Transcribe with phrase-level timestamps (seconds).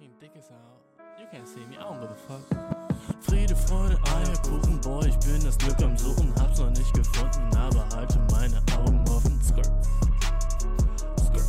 [0.00, 0.80] fucking dick is out.
[1.18, 2.40] You can't see me, I don't give a fuck.
[3.22, 7.86] Friede, Freude, Eierkuchen, boy, ich bin das Glück am Suchen, hab's noch nicht gefunden, aber
[7.94, 9.40] halte meine Augen offen.
[9.42, 9.70] Skirt.
[11.20, 11.44] Skirt.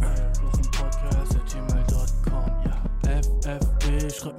[0.00, 3.20] Eierkuchen Podcast at gmail.com, ja.
[3.20, 4.33] FFB, schreib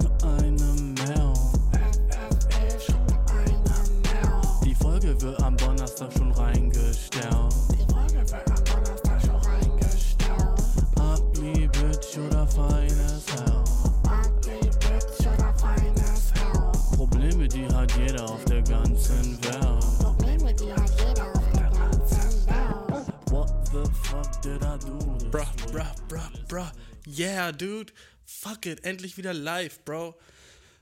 [18.96, 19.98] ganzen Welt.
[20.00, 23.30] Probleme, die hat jeder auf der ganzen Welt.
[23.30, 24.96] What the fuck did I do?
[25.30, 26.70] Bruh, bruh, bruh, bruh.
[27.06, 27.92] Yeah, dude.
[28.24, 28.84] Fuck it.
[28.84, 30.14] Endlich wieder live, bro.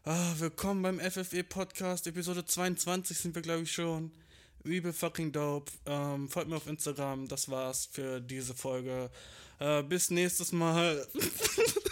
[0.04, 2.06] Ah, willkommen beim FFE Podcast.
[2.06, 4.12] Episode 22 sind wir, glaube ich, schon.
[4.62, 5.72] Übel fucking dope.
[5.84, 7.26] Ähm, folgt mir auf Instagram.
[7.26, 9.10] Das war's für diese Folge.
[9.58, 11.04] Äh, bis nächstes Mal.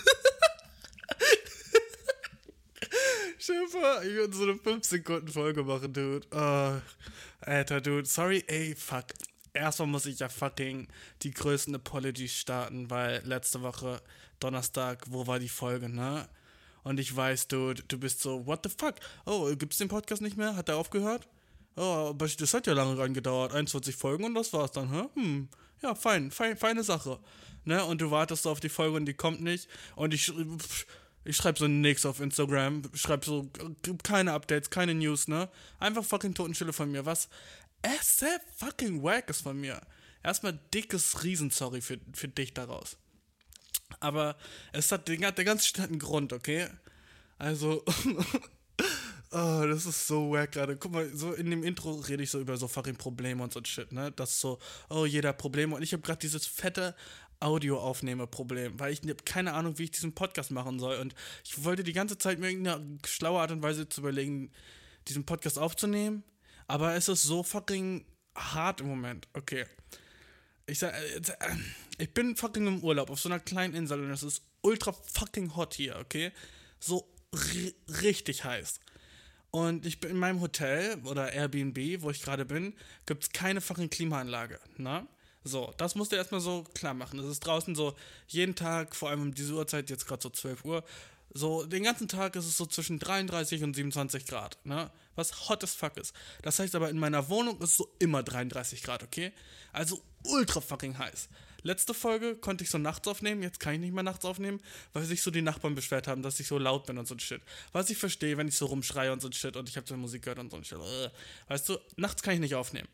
[3.44, 6.26] Schiffer, ich würde so eine 5 Sekunden Folge machen, Dude.
[6.36, 6.80] Ah,
[7.40, 8.06] Alter, Dude.
[8.06, 9.06] Sorry, ey, fuck.
[9.52, 10.86] Erstmal muss ich ja fucking
[11.22, 14.00] die größten Apologies starten, weil letzte Woche,
[14.40, 16.28] Donnerstag, wo war die Folge, ne?
[16.84, 18.94] Und ich weiß, Dude, du bist so, what the fuck?
[19.26, 20.54] Oh, gibt's den Podcast nicht mehr?
[20.56, 21.28] Hat er aufgehört?
[21.76, 23.52] Oh, aber das hat ja lange angedauert.
[23.52, 25.04] 21 Folgen und das war's dann, hä?
[25.14, 25.48] Hm,
[25.82, 27.18] ja, fein, fein, feine Sache.
[27.64, 27.84] Ne?
[27.84, 29.68] Und du wartest so auf die Folge und die kommt nicht.
[29.96, 30.84] Und ich, sch-
[31.24, 33.48] ich schreibe so nix auf Instagram, schreibe so
[34.02, 35.48] keine Updates, keine News, ne?
[35.78, 37.28] Einfach fucking Totenstille von mir, was
[38.00, 39.80] sehr fucking wack ist von mir.
[40.22, 42.96] Erstmal dickes Riesensorry für, für dich daraus.
[44.00, 44.36] Aber
[44.72, 46.68] es hat, den- der ganze Shit einen Grund, okay?
[47.38, 47.84] Also,
[49.32, 50.76] oh, das ist so wack gerade.
[50.76, 53.60] Guck mal, so in dem Intro rede ich so über so fucking Probleme und so
[53.64, 54.12] Shit, ne?
[54.12, 55.74] Das ist so, oh, jeder Probleme.
[55.74, 56.94] Und ich habe gerade dieses fette
[57.42, 60.96] Audioaufnehme-Problem, weil ich habe keine Ahnung, wie ich diesen Podcast machen soll.
[60.98, 64.50] Und ich wollte die ganze Zeit mir irgendeine schlaue Art und Weise zu überlegen,
[65.08, 66.22] diesen Podcast aufzunehmen.
[66.68, 68.04] Aber es ist so fucking
[68.34, 69.28] hart im Moment.
[69.34, 69.66] Okay.
[70.66, 71.56] Ich sag, äh, äh,
[71.98, 75.56] ich bin fucking im Urlaub auf so einer kleinen Insel und es ist ultra fucking
[75.56, 76.32] hot hier, okay?
[76.78, 78.80] So ri- richtig heiß.
[79.50, 82.74] Und ich bin in meinem Hotel oder Airbnb, wo ich gerade bin,
[83.04, 85.06] gibt es keine fucking Klimaanlage, ne?
[85.44, 87.18] So, das musst du erstmal so klar machen.
[87.18, 87.94] Es ist draußen so
[88.28, 90.84] jeden Tag, vor allem um diese Uhrzeit, jetzt gerade so 12 Uhr,
[91.34, 94.90] so den ganzen Tag ist es so zwischen 33 und 27 Grad, ne?
[95.14, 96.14] Was hot as fuck ist.
[96.42, 99.32] Das heißt aber, in meiner Wohnung ist es so immer 33 Grad, okay?
[99.72, 101.28] Also ultra fucking heiß.
[101.62, 104.60] Letzte Folge konnte ich so nachts aufnehmen, jetzt kann ich nicht mehr nachts aufnehmen,
[104.92, 107.20] weil sich so die Nachbarn beschwert haben, dass ich so laut bin und so ein
[107.20, 107.40] Shit.
[107.72, 109.96] Was ich verstehe, wenn ich so rumschreie und so ein Shit und ich habe so
[109.96, 110.78] Musik gehört und so ein Shit.
[111.48, 112.88] Weißt du, nachts kann ich nicht aufnehmen.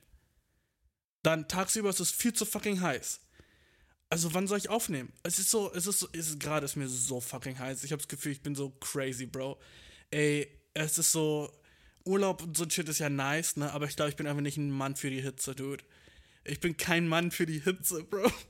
[1.23, 3.21] Dann tagsüber ist es viel zu fucking heiß.
[4.11, 5.13] Also wann soll ich aufnehmen?
[5.23, 7.85] Es ist so, es ist so, es ist gerade ist mir so fucking heiß.
[7.85, 9.59] Ich habe das Gefühl, ich bin so crazy, Bro.
[10.11, 11.53] Ey, es ist so
[12.05, 13.71] Urlaub und so ein Shit ist ja nice, ne?
[13.73, 15.85] Aber ich glaube, ich bin einfach nicht ein Mann für die Hitze, Dude.
[16.45, 18.31] Ich bin kein Mann für die Hitze, Bro.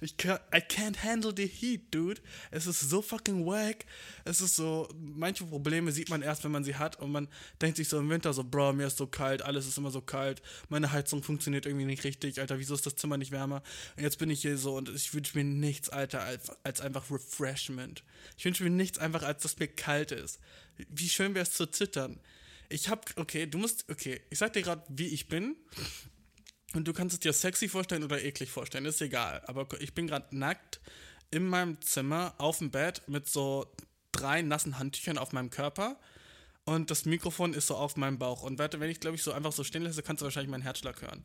[0.00, 2.20] Ich kann, I can't handle the heat, dude.
[2.50, 3.84] Es ist so fucking wack.
[4.24, 7.28] Es ist so, manche Probleme sieht man erst, wenn man sie hat und man
[7.60, 10.00] denkt sich so im Winter so, Bro, mir ist so kalt, alles ist immer so
[10.00, 10.40] kalt.
[10.70, 13.62] Meine Heizung funktioniert irgendwie nicht richtig, Alter, wieso ist das Zimmer nicht wärmer?
[13.96, 17.10] Und jetzt bin ich hier so und ich wünsche mir nichts, Alter, als, als einfach
[17.10, 18.02] Refreshment.
[18.38, 20.40] Ich wünsche mir nichts einfach, als dass mir kalt ist.
[20.88, 22.18] Wie schön wäre es zu zittern.
[22.70, 25.56] Ich hab, okay, du musst, okay, ich sag dir gerade, wie ich bin.
[26.74, 29.42] Und du kannst es dir sexy vorstellen oder eklig vorstellen, ist egal.
[29.46, 30.80] Aber ich bin gerade nackt
[31.30, 33.72] in meinem Zimmer auf dem Bett mit so
[34.12, 35.98] drei nassen Handtüchern auf meinem Körper
[36.64, 38.42] und das Mikrofon ist so auf meinem Bauch.
[38.42, 40.62] Und warte, wenn ich glaube ich so einfach so stehen lasse, kannst du wahrscheinlich meinen
[40.62, 41.24] Herzschlag hören.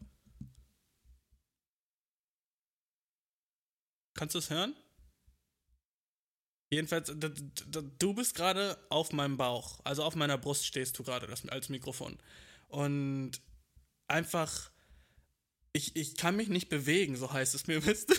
[4.16, 4.76] Kannst du es hören?
[6.72, 11.70] Jedenfalls, du bist gerade auf meinem Bauch, also auf meiner Brust stehst du gerade als
[11.70, 12.18] Mikrofon.
[12.68, 13.34] Und
[14.08, 14.72] einfach
[15.76, 17.82] ich, ich kann mich nicht bewegen, so heißt es mir.
[17.86, 18.16] Du?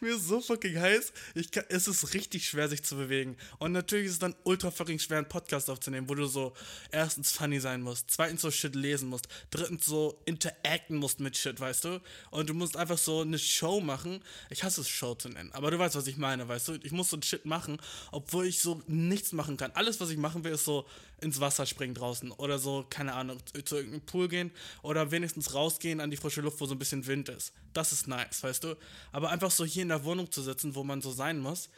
[0.00, 1.12] mir ist so fucking heiß.
[1.34, 3.36] Ich kann, es ist richtig schwer, sich zu bewegen.
[3.58, 6.52] Und natürlich ist es dann ultra fucking schwer, einen Podcast aufzunehmen, wo du so
[6.92, 11.58] erstens funny sein musst, zweitens so Shit lesen musst, drittens so interacten musst mit Shit,
[11.58, 12.00] weißt du?
[12.30, 14.22] Und du musst einfach so eine Show machen.
[14.50, 16.72] Ich hasse es, Show zu nennen, aber du weißt, was ich meine, weißt du?
[16.82, 17.78] Ich muss so ein Shit machen,
[18.12, 19.72] obwohl ich so nichts machen kann.
[19.72, 20.86] Alles, was ich machen will, ist so
[21.20, 24.50] ins Wasser springen draußen oder so, keine Ahnung, zu irgendeinem Pool gehen
[24.82, 27.52] oder wenigstens rausgehen an die frische Luft, wo so ein bisschen Wind ist.
[27.72, 28.76] Das ist nice, weißt du?
[29.12, 31.70] Aber einfach so hier in der Wohnung zu sitzen, wo man so sein muss,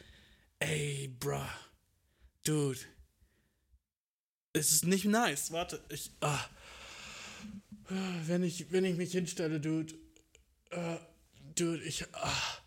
[0.59, 1.41] ey, bruh,
[2.45, 2.81] dude,
[4.53, 5.53] es ist nicht nice.
[5.53, 6.45] Warte, ich, ah,
[8.27, 9.95] wenn ich, wenn ich mich hinstelle, dude,
[10.71, 10.97] äh,
[11.55, 12.59] dude, ich, ah,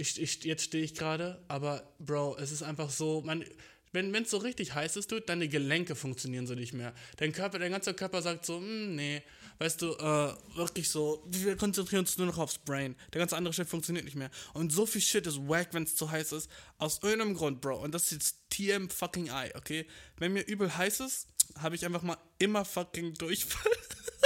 [0.00, 3.44] Ich, ich, jetzt stehe ich gerade, aber Bro, es ist einfach so, man,
[3.92, 6.92] wenn es so richtig heiß ist, dude, deine Gelenke funktionieren so nicht mehr.
[7.16, 9.22] Dein Körper, dein ganzer Körper sagt so, hm, nee,
[9.58, 12.94] weißt du, äh, wirklich so, wir konzentrieren uns nur noch aufs Brain.
[13.12, 14.30] Der ganze andere Shit funktioniert nicht mehr.
[14.54, 16.50] Und so viel Shit ist wack, wenn es zu heiß ist.
[16.78, 17.82] Aus irgendeinem Grund, Bro.
[17.82, 19.86] Und das ist jetzt TM fucking I, okay?
[20.16, 23.72] Wenn mir übel heiß ist, habe ich einfach mal immer fucking Durchfall.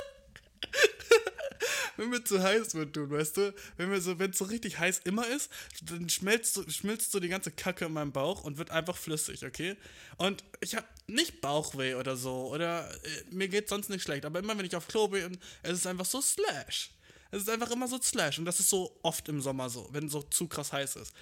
[1.96, 4.78] wenn mir zu heiß wird, du, weißt du, wenn mir so, wenn es so richtig
[4.78, 5.50] heiß immer ist,
[5.82, 9.44] dann schmelzt so, schmilzt so die ganze Kacke in meinem Bauch und wird einfach flüssig,
[9.44, 9.76] okay?
[10.16, 14.38] Und ich habe nicht Bauchweh oder so oder äh, mir geht sonst nicht schlecht, aber
[14.38, 16.90] immer wenn ich auf Klo bin, es ist einfach so Slash.
[17.30, 20.08] Es ist einfach immer so Slash und das ist so oft im Sommer so, wenn
[20.08, 21.12] so zu krass heiß ist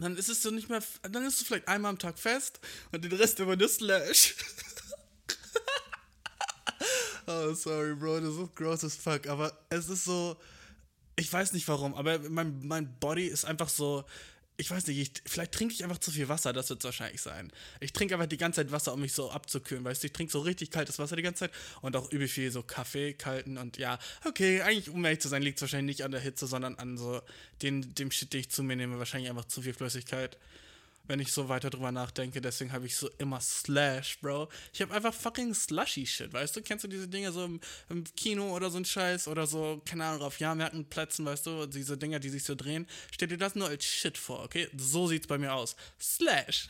[0.00, 2.60] dann ist es so nicht mehr, dann ist es vielleicht einmal am Tag fest
[2.90, 4.34] und den Rest immer nur Slash.
[7.32, 10.36] oh, sorry, Bro, das ist gross as fuck, aber es ist so,
[11.16, 14.04] ich weiß nicht warum, aber mein, mein Body ist einfach so,
[14.56, 17.20] ich weiß nicht, ich, vielleicht trinke ich einfach zu viel Wasser, das wird es wahrscheinlich
[17.20, 17.50] sein.
[17.80, 20.30] Ich trinke einfach die ganze Zeit Wasser, um mich so abzukühlen, weißt du, ich trinke
[20.30, 23.78] so richtig kaltes Wasser die ganze Zeit und auch übel viel so Kaffee, kalten und
[23.78, 26.76] ja, okay, eigentlich, um ehrlich zu sein, liegt es wahrscheinlich nicht an der Hitze, sondern
[26.76, 27.20] an so
[27.62, 30.38] den, dem Shit, den ich zu mir nehme, wahrscheinlich einfach zu viel Flüssigkeit
[31.04, 32.40] wenn ich so weiter drüber nachdenke.
[32.40, 34.48] Deswegen habe ich so immer Slash, Bro.
[34.72, 36.62] Ich habe einfach fucking Slushy-Shit, weißt du?
[36.62, 40.04] Kennst du diese Dinge so im, im, Kino oder so ein Scheiß oder so, keine
[40.04, 41.66] Ahnung, auf Jahrmärkten, Plätzen, weißt du?
[41.66, 42.86] Diese Dinger, die sich so drehen.
[43.10, 44.68] Stell dir das nur als Shit vor, okay?
[44.76, 45.76] So sieht's bei mir aus.
[46.00, 46.68] Slash.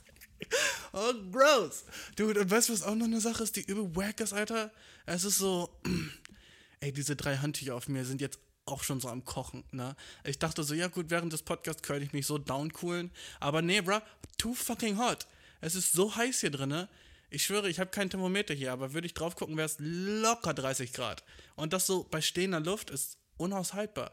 [0.92, 1.84] oh, gross.
[2.16, 4.70] Dude, und weißt du, was auch noch eine Sache ist, die übel wack ist, Alter?
[5.06, 5.70] Es ist so,
[6.80, 8.38] ey, diese drei Handtücher auf mir sind jetzt
[8.70, 9.96] auch schon so am Kochen, ne?
[10.24, 13.10] Ich dachte so, ja gut, während des Podcasts könnte ich mich so downcoolen.
[13.40, 14.00] Aber nee, bruh,
[14.38, 15.26] too fucking hot.
[15.60, 16.88] Es ist so heiß hier drin,
[17.30, 20.52] Ich schwöre, ich habe kein Thermometer hier, aber würde ich drauf gucken, wäre es locker
[20.52, 21.22] 30 Grad.
[21.54, 24.12] Und das so bei stehender Luft ist unaushaltbar.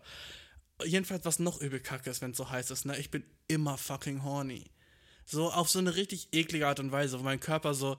[0.85, 2.97] Jedenfalls, was noch übel kacke ist, wenn es so heiß ist, ne?
[2.99, 4.69] Ich bin immer fucking horny.
[5.25, 7.97] So auf so eine richtig eklige Art und Weise, wo mein Körper so,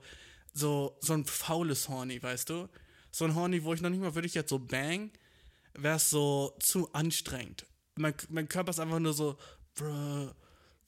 [0.53, 2.69] so, so ein faules Horny, weißt du?
[3.11, 5.11] So ein Horny, wo ich noch nicht mal würde ich jetzt so bang,
[5.73, 7.65] wäre es so zu anstrengend.
[7.95, 9.37] Mein, mein Körper ist einfach nur so,
[9.75, 10.29] bruh,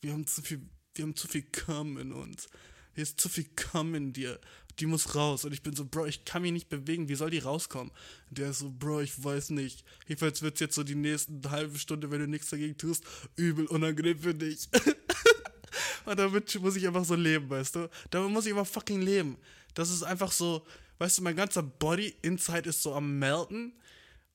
[0.01, 0.61] wir haben zu viel,
[0.95, 2.49] wir haben zu viel Cum in uns.
[2.93, 4.39] Hier ist zu viel Cum in dir.
[4.79, 5.45] Die muss raus.
[5.45, 7.09] Und ich bin so, Bro, ich kann mich nicht bewegen.
[7.09, 7.91] Wie soll die rauskommen?
[8.29, 9.85] Und der ist so, Bro, ich weiß nicht.
[10.07, 13.03] Jedenfalls wird es jetzt so die nächsten halbe Stunde, wenn du nichts dagegen tust,
[13.35, 14.69] übel unangenehm für dich.
[16.05, 17.89] Und damit muss ich einfach so leben, weißt du?
[18.09, 19.37] Damit muss ich einfach fucking leben.
[19.73, 20.65] Das ist einfach so,
[20.97, 23.73] weißt du, mein ganzer Body inside ist so am melten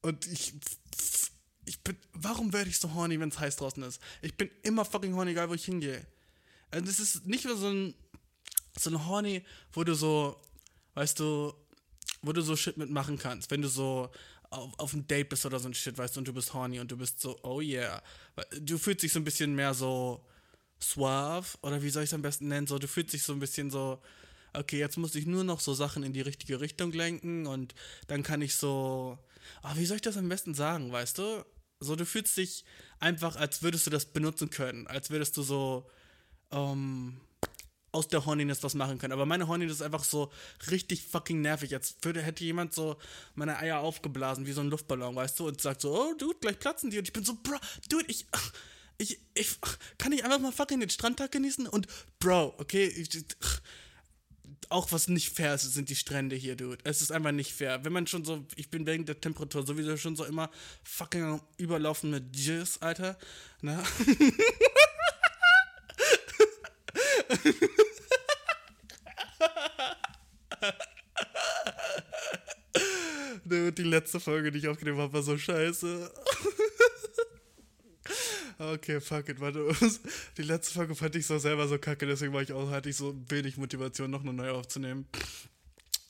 [0.06, 0.54] und ich.
[1.68, 1.96] Ich bin.
[2.12, 4.00] Warum werde ich so horny, wenn es heiß draußen ist?
[4.22, 6.06] Ich bin immer fucking horny, egal wo ich hingehe.
[6.72, 7.94] Und es ist nicht nur so ein.
[8.78, 9.42] So ein horny,
[9.72, 10.40] wo du so.
[10.94, 11.52] Weißt du.
[12.22, 13.50] Wo du so Shit mitmachen kannst.
[13.50, 14.10] Wenn du so
[14.50, 16.80] auf, auf ein Date bist oder so ein Shit, weißt du, und du bist horny
[16.80, 18.02] und du bist so, oh yeah.
[18.60, 20.24] Du fühlst dich so ein bisschen mehr so
[20.78, 22.66] suave, oder wie soll ich es am besten nennen?
[22.66, 24.00] So, du fühlst dich so ein bisschen so,
[24.52, 27.74] okay, jetzt muss ich nur noch so Sachen in die richtige Richtung lenken und
[28.06, 29.18] dann kann ich so
[29.62, 31.44] aber wie soll ich das am besten sagen, weißt du?
[31.80, 32.64] So, du fühlst dich
[33.00, 35.90] einfach, als würdest du das benutzen können, als würdest du so
[36.50, 37.20] ähm,
[37.92, 39.12] aus der Horniness was machen können.
[39.12, 40.30] Aber meine Horniness ist einfach so
[40.70, 41.70] richtig fucking nervig.
[41.70, 42.96] Jetzt würde, hätte jemand so
[43.34, 46.58] meine Eier aufgeblasen, wie so ein Luftballon, weißt du, und sagt so, oh, Dude, gleich
[46.58, 46.98] platzen die.
[46.98, 47.56] Und ich bin so, bro,
[47.88, 48.26] Dude, ich,
[48.98, 49.58] ich, ich,
[49.98, 51.66] kann ich einfach mal fucking den Strandtag genießen?
[51.66, 51.86] Und,
[52.18, 53.24] Bro, okay, ich,
[54.68, 56.78] auch was nicht fair ist, sind die Strände hier, dude.
[56.84, 57.84] Es ist einfach nicht fair.
[57.84, 60.50] Wenn man schon so, ich bin wegen der Temperatur sowieso schon so immer
[60.84, 63.18] fucking überlaufen mit Jizz, Alter.
[63.62, 63.82] Ne?
[73.44, 76.12] dude, die letzte Folge, die ich aufgenommen habe, war so scheiße.
[78.58, 79.70] Okay, fuck it, warte.
[80.38, 82.96] Die letzte Folge fand ich so selber so kacke, deswegen war ich auch, hatte ich
[82.96, 85.06] so wenig Motivation, noch eine neue aufzunehmen.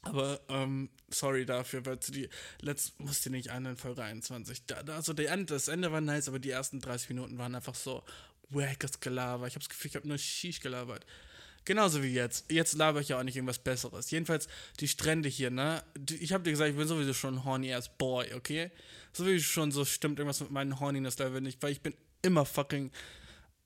[0.02, 2.28] Aber, ähm, sorry dafür, weil die
[2.60, 4.66] letzte musste nicht ein in Folge 21.
[4.66, 8.04] Da, also die das Ende war nice, aber die ersten 30 Minuten waren einfach so
[8.50, 9.48] wackes Gelaber.
[9.48, 11.04] Ich habe das Gefühl, ich habe nur Shish gelabert.
[11.64, 12.50] Genauso wie jetzt.
[12.52, 14.08] Jetzt laber ich ja auch nicht irgendwas Besseres.
[14.12, 14.46] Jedenfalls
[14.78, 15.82] die Strände hier, ne?
[16.20, 18.70] Ich habe dir gesagt, ich bin sowieso schon horny ass Boy, okay?
[19.12, 21.92] Sowieso schon so stimmt irgendwas mit meinem Horniness-Level nicht, weil ich bin
[22.26, 22.90] immer fucking.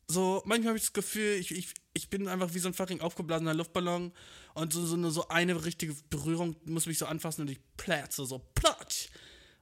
[0.07, 3.01] So, manchmal habe ich das Gefühl, ich, ich, ich bin einfach wie so ein fucking
[3.01, 4.13] aufgeblasener Luftballon
[4.55, 8.25] und so, so, eine, so eine richtige Berührung muss mich so anfassen und ich plätze
[8.27, 9.09] so, platsch!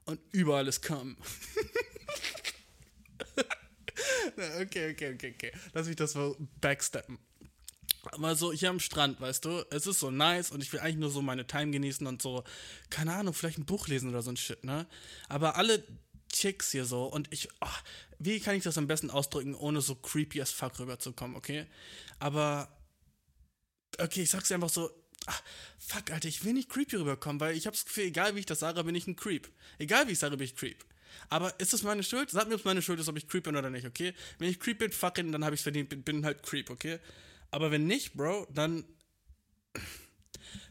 [0.05, 1.17] Und überall ist Cum.
[4.59, 5.51] okay, okay, okay, okay.
[5.73, 7.19] Lass mich das mal backsteppen.
[8.03, 10.95] Aber so hier am Strand, weißt du, es ist so nice und ich will eigentlich
[10.97, 12.43] nur so meine Time genießen und so,
[12.89, 14.87] keine Ahnung, vielleicht ein Buch lesen oder so ein Shit, ne?
[15.27, 15.83] Aber alle
[16.31, 17.67] Chicks hier so und ich, oh,
[18.19, 21.65] wie kann ich das am besten ausdrücken, ohne so creepy as fuck rüberzukommen, okay?
[22.19, 22.69] Aber,
[23.97, 24.91] okay, ich sag's einfach so,
[25.25, 25.41] ach,
[25.77, 28.59] fuck, Alter, ich will nicht creepy rüberkommen, weil ich hab's Gefühl, egal wie ich das
[28.59, 29.49] sage, bin ich ein Creep.
[29.77, 30.83] Egal wie ich sage, bin ich Creep.
[31.29, 32.29] Aber ist es meine Schuld?
[32.29, 34.13] Sag mir, ob es meine Schuld ist, ob ich Creep bin oder nicht, okay?
[34.37, 36.99] Wenn ich Creep bin, fucking, dann habe ich verdient, bin, bin halt Creep, okay?
[37.51, 38.83] Aber wenn nicht, Bro, dann.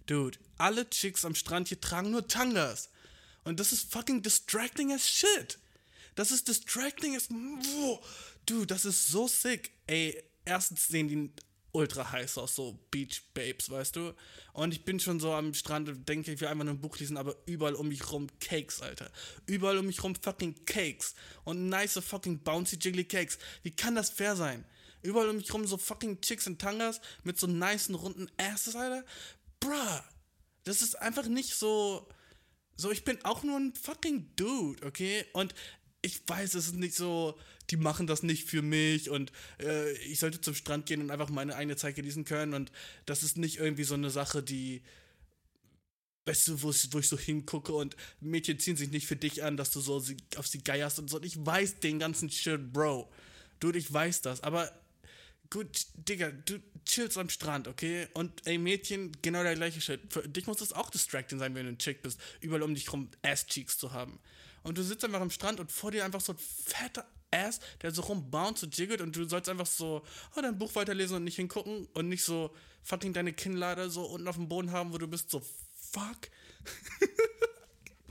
[0.07, 2.91] Dude, alle Chicks am Strand hier tragen nur Tangas.
[3.45, 5.59] Und das ist fucking distracting as shit.
[6.19, 7.31] Das ist distracting as.
[7.31, 8.01] Wow.
[8.45, 9.71] Dude, das ist so sick.
[9.87, 11.31] Ey, erstens sehen die
[11.71, 14.15] ultra heiß aus, so Beach Babes, weißt du?
[14.53, 16.99] Und ich bin schon so am Strand und denke, ich will einfach nur ein Buch
[16.99, 19.13] lesen, aber überall um mich rum Cakes, Alter.
[19.47, 21.15] Überall um mich rum fucking Cakes.
[21.45, 23.39] Und nice fucking bouncy jiggly Cakes.
[23.63, 24.65] Wie kann das fair sein?
[25.03, 29.05] Überall um mich rum so fucking Chicks in Tangas mit so nicen runden Asses, Alter.
[29.61, 30.01] Bruh.
[30.65, 32.09] Das ist einfach nicht so.
[32.81, 35.27] So, ich bin auch nur ein fucking Dude, okay?
[35.33, 35.53] Und
[36.03, 37.39] ich weiß, es ist nicht so,
[37.71, 41.29] die machen das nicht für mich und äh, ich sollte zum Strand gehen und einfach
[41.29, 42.73] meine eigene Zeit genießen können und
[43.07, 44.83] das ist nicht irgendwie so eine Sache, die,
[46.27, 49.57] weißt du, wo, wo ich so hingucke und Mädchen ziehen sich nicht für dich an,
[49.57, 51.17] dass du so sie, auf sie geierst und so.
[51.17, 53.11] Und ich weiß den ganzen Shit, Bro.
[53.61, 54.71] Dude, ich weiß das, aber
[55.51, 58.07] gut, Digga, du chillst am Strand, okay?
[58.15, 60.01] Und ey, Mädchen, genau der gleiche Shit.
[60.11, 62.93] Für dich muss das auch distracting sein, wenn du ein Chick bist, überall um dich
[62.93, 64.21] rum Ass-Cheeks zu haben.
[64.63, 67.93] Und du sitzt einfach am Strand und vor dir einfach so ein fetter Ass, der
[67.93, 70.03] so rumbounce und jiggelt und du sollst einfach so
[70.35, 74.29] oh, dein Buch weiterlesen und nicht hingucken und nicht so fucking deine Kinnlade so unten
[74.29, 75.43] auf dem Boden haben, wo du bist so,
[75.93, 76.31] fuck.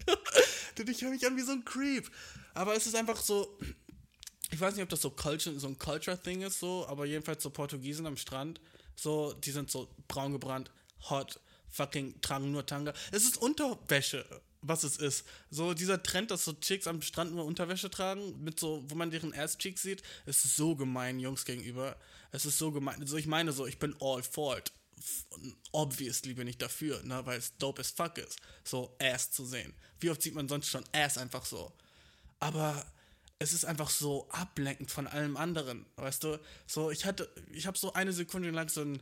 [0.75, 2.09] du, ich höre mich an wie so ein Creep.
[2.53, 3.57] Aber es ist einfach so,
[4.51, 7.49] ich weiß nicht, ob das so, Culture, so ein Culture-Thing ist, so, aber jedenfalls so
[7.49, 8.61] Portugiesen am Strand,
[8.95, 10.71] so, die sind so braun gebrannt,
[11.09, 11.39] hot,
[11.69, 12.93] fucking tragen nur Tanga.
[13.11, 14.25] Es ist Unterwäsche,
[14.61, 15.25] was es ist.
[15.49, 19.11] So dieser Trend, dass so Chicks am Strand nur Unterwäsche tragen, mit so, wo man
[19.11, 21.97] deren Ass-Cheeks sieht, ist so gemein Jungs gegenüber.
[22.31, 23.01] Es ist so gemein.
[23.01, 24.71] Also ich meine so, ich bin all for it.
[25.71, 29.73] Obviously bin ich dafür, ne, weil es dope as fuck ist, so Ass zu sehen.
[29.99, 31.71] Wie oft sieht man sonst schon Ass einfach so?
[32.39, 32.83] Aber
[33.39, 36.39] es ist einfach so ablenkend von allem anderen, weißt du?
[36.65, 39.01] So, ich hatte, ich habe so eine Sekunde lang so ein,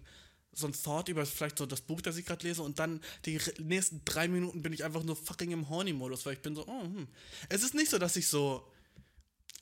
[0.55, 3.39] so ein Thought über vielleicht so das Buch, das ich gerade lese und dann die
[3.59, 6.81] nächsten drei Minuten bin ich einfach nur fucking im Horny-Modus, weil ich bin so, oh,
[6.81, 7.07] hm.
[7.50, 8.65] Es ist nicht so, dass ich so,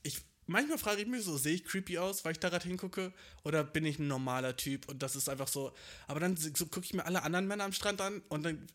[0.04, 3.12] ich, manchmal frage ich mich so, sehe ich creepy aus, weil ich da gerade hingucke
[3.44, 5.74] oder bin ich ein normaler Typ und das ist einfach so,
[6.08, 8.68] aber dann so gucke ich mir alle anderen Männer am Strand an und dann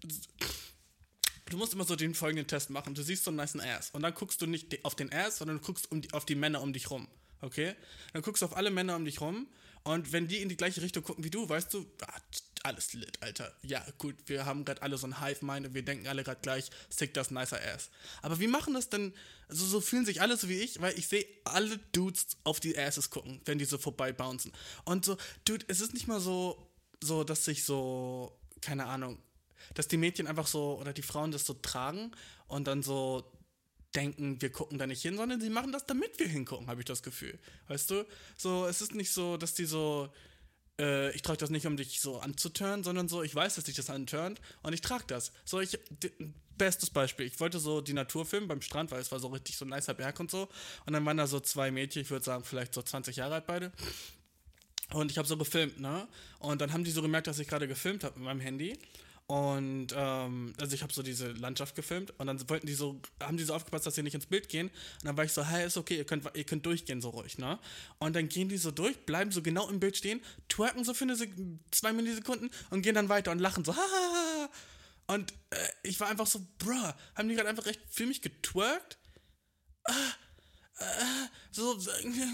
[1.51, 2.95] du musst immer so den folgenden Test machen.
[2.95, 3.91] Du siehst so einen nice Ass.
[3.93, 6.35] Und dann guckst du nicht auf den Ass, sondern du guckst um die, auf die
[6.35, 7.09] Männer um dich rum.
[7.41, 7.75] Okay?
[8.13, 9.47] Dann guckst du auf alle Männer um dich rum.
[9.85, 12.21] Und wenn die in die gleiche Richtung gucken wie du, weißt du, ah,
[12.63, 13.53] alles lit, Alter.
[13.63, 16.71] Ja, gut, wir haben gerade alle so ein Hive-Mind und wir denken alle gerade gleich,
[16.91, 17.91] sick das nicer Ass.
[18.23, 19.15] Aber wie machen das denn,
[19.49, 22.79] also so fühlen sich alle so wie ich, weil ich sehe alle Dudes auf die
[22.79, 24.53] Asses gucken, wenn die so vorbei bouncen.
[24.85, 26.71] Und so, Dude, es ist nicht mal so,
[27.03, 29.19] so, dass sich so, keine Ahnung,
[29.75, 32.13] dass die Mädchen einfach so oder die Frauen das so tragen
[32.49, 33.31] und dann so
[33.95, 36.87] denken, wir gucken da nicht hin, sondern sie machen das, damit wir hingucken, habe ich
[36.87, 37.39] das Gefühl.
[37.69, 38.07] Weißt du?
[38.37, 40.13] So, es ist nicht so, dass die so,
[40.79, 43.77] äh, ich trage das nicht, um dich so anzuturnen, sondern so, ich weiß, dass dich
[43.77, 45.33] das anturnt und ich trage das.
[45.45, 45.79] So, ich,
[46.59, 49.57] bestes Beispiel, ich wollte so die Natur filmen beim Strand, weil es war so richtig
[49.57, 50.49] so ein nicer Berg und so.
[50.85, 53.47] Und dann waren da so zwei Mädchen, ich würde sagen, vielleicht so 20 Jahre alt
[53.47, 53.73] beide.
[54.93, 56.09] Und ich habe so gefilmt, ne?
[56.39, 58.79] Und dann haben die so gemerkt, dass ich gerade gefilmt habe mit meinem Handy.
[59.31, 63.37] Und ähm, also ich habe so diese Landschaft gefilmt und dann wollten die so, haben
[63.37, 64.69] die so aufgepasst, dass sie nicht ins Bild gehen.
[64.69, 67.37] Und dann war ich so, hey, ist okay, ihr könnt, ihr könnt durchgehen, so ruhig,
[67.37, 67.59] ne?
[67.99, 71.05] Und dann gehen die so durch, bleiben so genau im Bild stehen, twerken so für
[71.05, 71.35] eine Sek
[71.71, 74.51] zwei Millisekunden und gehen dann weiter und lachen so, ha.
[75.09, 78.97] Und äh, ich war einfach so, bruh, haben die gerade einfach recht für mich getwerkt?
[79.85, 79.93] Äh,
[80.79, 81.79] äh, so,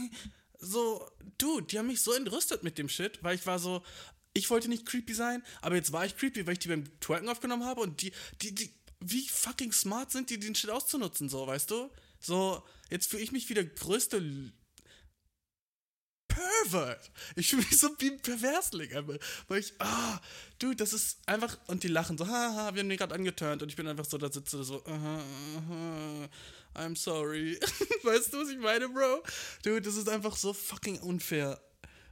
[0.60, 3.82] so, dude, die haben mich so entrüstet mit dem Shit, weil ich war so,
[4.34, 7.28] ich wollte nicht creepy sein, aber jetzt war ich creepy, weil ich die beim Twerken
[7.28, 8.12] aufgenommen habe und die,
[8.42, 11.90] die, die, wie fucking smart sind die, den Shit auszunutzen, so, weißt du?
[12.20, 14.20] So, jetzt fühle ich mich wie der größte
[16.26, 17.12] Pervert.
[17.36, 19.14] Ich fühle mich so wie ein Perversling einfach,
[19.46, 20.20] weil ich, ah,
[20.58, 23.68] du, das ist einfach, und die lachen so, haha, wir haben den gerade angeturnt und
[23.68, 25.22] ich bin einfach so, da sitze so, aha,
[25.58, 26.28] aha,
[26.74, 27.60] I'm sorry.
[28.02, 29.22] weißt du, was ich meine, Bro?
[29.62, 31.60] Du, das ist einfach so fucking unfair.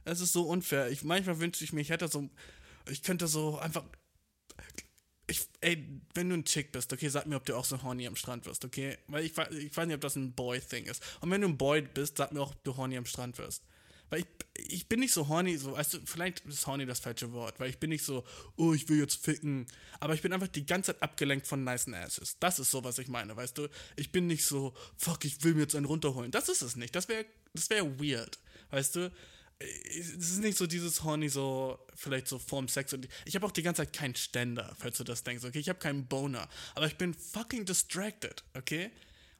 [0.05, 0.89] Es ist so unfair.
[0.89, 2.29] Ich, manchmal wünsche ich mir, ich hätte so.
[2.89, 3.83] Ich könnte so einfach.
[5.27, 8.05] Ich, ey, wenn du ein Chick bist, okay, sag mir, ob du auch so horny
[8.05, 8.97] am Strand wirst, okay?
[9.07, 11.01] Weil ich, ich weiß nicht, ob das ein Boy-Thing ist.
[11.21, 13.63] Und wenn du ein Boy bist, sag mir auch, ob du horny am Strand wirst.
[14.09, 14.27] Weil ich,
[14.73, 17.69] ich bin nicht so horny, so, weißt du, vielleicht ist horny das falsche Wort, weil
[17.69, 18.23] ich bin nicht so,
[18.57, 19.65] oh, ich will jetzt ficken.
[19.99, 22.37] Aber ich bin einfach die ganze Zeit abgelenkt von nice Asses.
[22.39, 23.69] Das ist so, was ich meine, weißt du?
[23.95, 26.31] Ich bin nicht so, fuck, ich will mir jetzt einen runterholen.
[26.31, 26.93] Das ist es nicht.
[26.95, 28.39] Das wäre das wär weird,
[28.71, 29.11] weißt du?
[29.97, 32.93] Es ist nicht so dieses Horny, so vielleicht so vorm Sex.
[32.93, 35.43] Und ich habe auch die ganze Zeit keinen Ständer, falls du das denkst.
[35.43, 38.43] Okay, ich habe keinen Boner, aber ich bin fucking distracted.
[38.53, 38.91] Okay,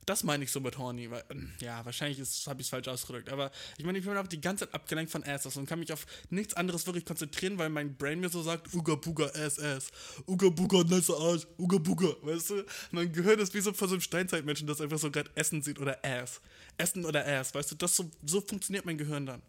[0.05, 1.23] das meine ich so mit horny, weil,
[1.59, 4.65] ja, wahrscheinlich habe ich es falsch ausgedrückt, aber ich meine, ich bin auch die ganze
[4.65, 8.19] Zeit abgelenkt von Asses und kann mich auf nichts anderes wirklich konzentrieren, weil mein Brain
[8.19, 9.91] mir so sagt, Uga Buga Ass Ass,
[10.27, 12.65] Uga Buga nice Arsch, Uga Buga, weißt du?
[12.91, 15.79] Mein Gehirn ist wie so von so einem Steinzeitmenschen, das einfach so gerade Essen sieht
[15.79, 16.41] oder Ass.
[16.77, 17.75] Essen oder Ass, weißt du?
[17.75, 19.41] Das so, so funktioniert mein Gehirn dann.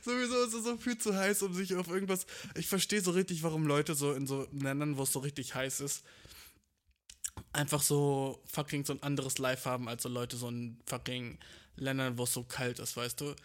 [0.03, 2.25] Sowieso ist es so viel zu heiß, um sich auf irgendwas.
[2.55, 5.79] Ich verstehe so richtig, warum Leute so in so Ländern, wo es so richtig heiß
[5.79, 6.03] ist,
[7.53, 11.39] einfach so fucking so ein anderes Life haben, als so Leute so in fucking
[11.75, 13.35] Ländern, wo es so kalt ist, weißt du?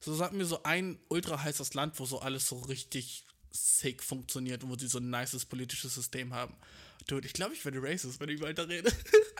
[0.00, 4.64] So sag mir so ein ultra heißes Land, wo so alles so richtig sick funktioniert
[4.64, 6.54] und wo sie so ein nices politisches System haben.
[7.06, 8.92] Dude, ich glaube, ich werde racist, wenn ich weiter rede.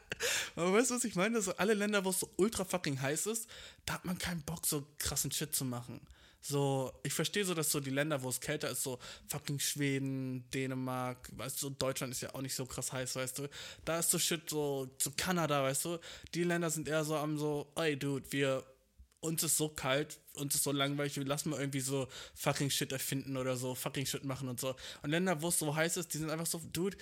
[0.56, 1.40] Aber weißt du, was ich meine?
[1.40, 3.48] So alle Länder, wo es so ultra fucking heiß ist,
[3.86, 6.00] da hat man keinen Bock, so krassen Shit zu machen.
[6.42, 8.98] So, ich verstehe so, dass so die Länder, wo es kälter ist, so
[9.28, 13.48] fucking Schweden, Dänemark, weißt du, Deutschland ist ja auch nicht so krass heiß, weißt du.
[13.84, 15.98] Da ist so Shit, so, so Kanada, weißt du.
[16.34, 18.64] Die Länder sind eher so am so, ey, Dude, wir,
[19.20, 22.92] uns ist so kalt, uns ist so langweilig, wir lassen mal irgendwie so fucking Shit
[22.92, 24.74] erfinden oder so, fucking Shit machen und so.
[25.02, 26.96] Und Länder, wo es so heiß ist, die sind einfach so, Dude,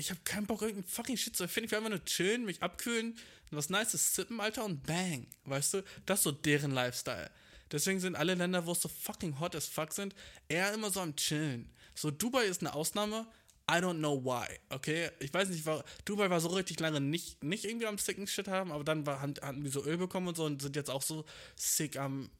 [0.00, 1.66] ich habe keinen Bock, irgendeinen fucking Shit zu erfinden.
[1.66, 3.16] Ich will einfach nur chillen, mich abkühlen,
[3.50, 5.26] was Nices zippen, Alter, und bang.
[5.44, 5.84] Weißt du?
[6.06, 7.30] Das ist so deren Lifestyle.
[7.70, 10.14] Deswegen sind alle Länder, wo es so fucking hot as fuck sind,
[10.48, 11.70] eher immer so am Chillen.
[11.94, 13.26] So, Dubai ist eine Ausnahme.
[13.70, 15.10] I don't know why, okay?
[15.20, 18.48] Ich weiß nicht, war, Dubai war so richtig lange nicht, nicht irgendwie am sicken Shit
[18.48, 21.02] haben, aber dann war, hatten wir so Öl bekommen und so und sind jetzt auch
[21.02, 22.30] so sick am,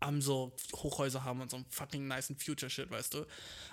[0.00, 3.26] am so Hochhäuser haben und so einen fucking nice Future Shit, weißt du?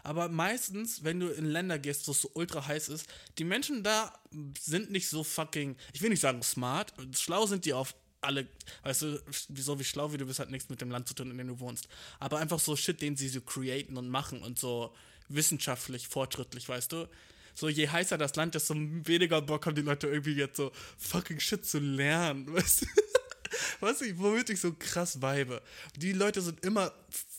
[0.04, 3.84] Aber meistens, wenn du in Länder gehst, wo es so ultra heiß ist, die Menschen
[3.84, 4.14] da
[4.60, 8.48] sind nicht so fucking, ich will nicht sagen smart, schlau sind die auf alle,
[8.84, 9.24] weißt du,
[9.56, 11.48] so wie schlau wie du bist, hat nichts mit dem Land zu tun, in dem
[11.48, 11.88] du wohnst.
[12.20, 14.94] Aber einfach so Shit, den sie so createn und machen und so
[15.30, 17.08] wissenschaftlich, fortschrittlich, weißt du?
[17.54, 21.40] So, je heißer das Land, desto weniger Bock haben die Leute irgendwie jetzt so fucking
[21.40, 22.86] Shit zu lernen, weißt du?
[23.80, 25.62] Was ich, womit ich so krass weibe.
[25.96, 26.94] Die Leute sind immer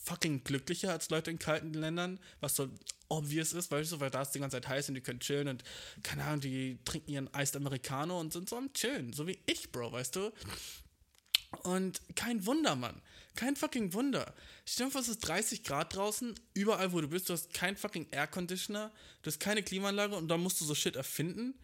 [0.05, 2.69] fucking glücklicher als Leute in kalten Ländern, was so
[3.09, 5.49] obvious ist, weißt du, weil da ist die ganze Zeit heiß und die können chillen
[5.49, 5.65] und
[6.03, 9.71] keine Ahnung, die trinken ihren Eist Americano und sind so am Chillen, so wie ich,
[9.73, 10.33] Bro, weißt du?
[11.63, 13.01] Und kein Wunder, Mann.
[13.35, 14.35] Kein fucking Wunder.
[14.65, 18.27] Vor, es ist 30 Grad draußen, überall wo du bist, du hast kein fucking Air
[18.27, 18.91] Conditioner,
[19.23, 21.55] du hast keine Klimaanlage und dann musst du so Shit erfinden.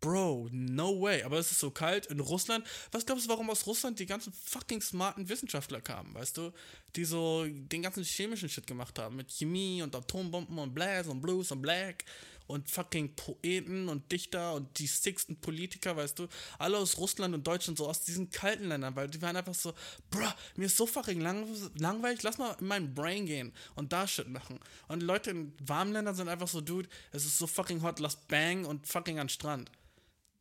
[0.00, 1.22] Bro, no way.
[1.22, 2.66] Aber es ist so kalt in Russland.
[2.92, 6.52] Was glaubst du, warum aus Russland die ganzen fucking smarten Wissenschaftler kamen, weißt du?
[6.94, 9.16] Die so den ganzen chemischen Shit gemacht haben.
[9.16, 12.04] Mit Chemie und Atombomben und Bläs und Blues und Black
[12.46, 16.28] und fucking Poeten und Dichter und die sicksten Politiker, weißt du?
[16.58, 19.74] Alle aus Russland und Deutschland, so aus diesen kalten Ländern, weil die waren einfach so,
[20.10, 21.46] bro, mir ist so fucking lang
[21.78, 24.60] langweilig, lass mal in mein Brain gehen und da Shit machen.
[24.88, 28.16] Und Leute in warmen Ländern sind einfach so, dude, es ist so fucking hot, lass
[28.16, 29.70] bang und fucking an Strand.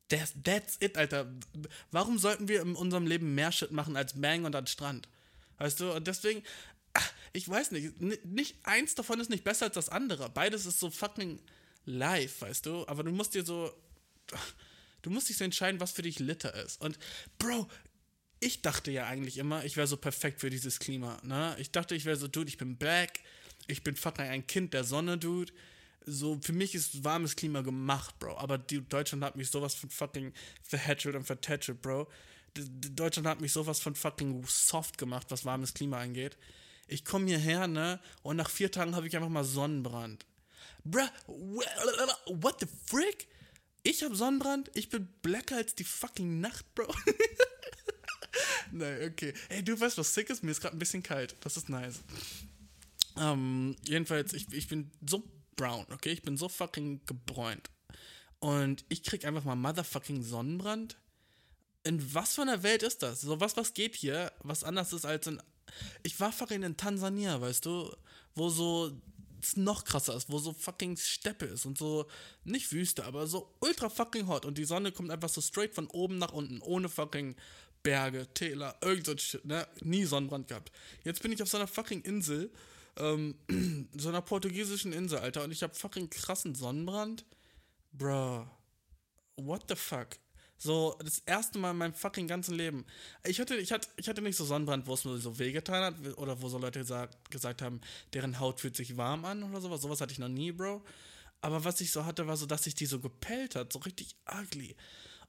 [0.09, 1.31] That's, that's it, Alter.
[1.91, 5.07] Warum sollten wir in unserem Leben mehr Shit machen als Bang und an Strand?
[5.57, 5.91] Weißt du?
[5.91, 6.43] Und deswegen,
[7.33, 10.29] ich weiß nicht, nicht eins davon ist nicht besser als das andere.
[10.29, 11.41] Beides ist so fucking
[11.85, 12.87] live, weißt du?
[12.87, 13.71] Aber du musst dir so,
[15.01, 16.79] du musst dich so entscheiden, was für dich Litter ist.
[16.81, 16.99] Und,
[17.39, 17.67] Bro,
[18.39, 21.55] ich dachte ja eigentlich immer, ich wäre so perfekt für dieses Klima, ne?
[21.59, 23.19] Ich dachte, ich wäre so, Dude, ich bin black,
[23.67, 25.51] ich bin fucking ein Kind der Sonne, Dude
[26.05, 28.37] so, für mich ist warmes Klima gemacht, Bro.
[28.37, 32.07] Aber die, Deutschland hat mich sowas von fucking verhatchelt und vertätschelt, Bro.
[32.57, 36.37] D Deutschland hat mich sowas von fucking soft gemacht, was warmes Klima angeht.
[36.87, 37.99] Ich komme hierher, ne?
[38.21, 40.25] Und nach vier Tagen habe ich einfach mal Sonnenbrand.
[40.83, 43.27] Bruh, what the frick?
[43.83, 46.93] Ich habe Sonnenbrand, ich bin blacker als die fucking Nacht, Bro.
[48.71, 49.33] Nein, okay.
[49.49, 50.43] Ey, du weißt, was sick ist?
[50.43, 51.35] Mir ist gerade ein bisschen kalt.
[51.41, 52.01] Das ist nice.
[53.17, 55.23] Ähm, jedenfalls, ich, ich bin so
[55.55, 56.11] brown, okay?
[56.11, 57.69] Ich bin so fucking gebräunt.
[58.39, 60.97] Und ich krieg einfach mal motherfucking Sonnenbrand.
[61.83, 63.21] In was für einer Welt ist das?
[63.21, 65.41] So was, was geht hier, was anders ist als in.
[66.03, 67.95] Ich war fucking in Tansania, weißt du,
[68.33, 68.91] wo so
[69.41, 72.07] es noch krasser ist, wo so fucking Steppe ist und so,
[72.43, 75.87] nicht Wüste, aber so ultra fucking hot und die Sonne kommt einfach so straight von
[75.87, 77.35] oben nach unten, ohne fucking
[77.83, 79.67] Berge, Täler, irgend so Shit, ne?
[79.81, 80.71] Nie Sonnenbrand gehabt.
[81.03, 82.51] Jetzt bin ich auf so einer fucking Insel
[82.97, 83.35] ähm,
[83.97, 87.25] so einer portugiesischen Insel, Alter, und ich habe fucking krassen Sonnenbrand.
[87.91, 88.47] Bro,
[89.37, 90.17] what the fuck?
[90.57, 92.85] So, das erste Mal in meinem fucking ganzen Leben.
[93.25, 96.17] Ich hatte, ich hatte, ich hatte nicht so Sonnenbrand, wo es mir so wehgetan hat,
[96.17, 97.81] oder wo so Leute gesagt, gesagt haben,
[98.13, 99.81] deren Haut fühlt sich warm an oder sowas.
[99.81, 100.83] Sowas hatte ich noch nie, Bro.
[101.41, 104.15] Aber was ich so hatte, war so, dass sich die so gepellt hat, so richtig
[104.31, 104.75] ugly.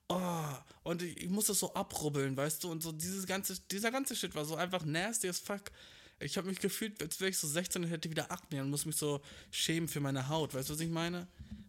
[0.09, 4.15] Oh, und ich, ich musste so abrubbeln, weißt du, und so dieses ganze, dieser ganze
[4.15, 5.73] Shit war so einfach nasty as fuck.
[6.19, 8.87] Ich habe mich gefühlt, als wäre ich so 16 und hätte wieder Akne und muss
[8.87, 11.29] mich so schämen für meine Haut, weißt du, was ich meine?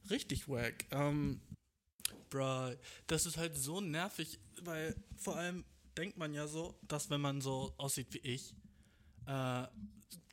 [0.09, 0.85] Richtig wack.
[0.91, 1.41] Ähm,
[2.29, 2.73] Bro,
[3.07, 5.65] das ist halt so nervig, weil vor allem
[5.97, 8.53] denkt man ja so, dass wenn man so aussieht wie ich,
[9.25, 9.63] äh,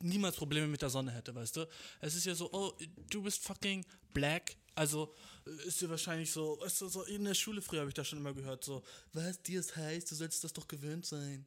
[0.01, 1.69] niemals Probleme mit der Sonne hätte, weißt du?
[2.01, 2.73] Es ist ja so, oh,
[3.11, 4.57] du bist fucking black.
[4.75, 5.15] Also
[5.47, 8.09] äh, ist ja wahrscheinlich so, weißt du, so in der Schule früher habe ich das
[8.09, 11.47] schon immer gehört, so, was dir ist heiß, du sollst das doch gewöhnt sein.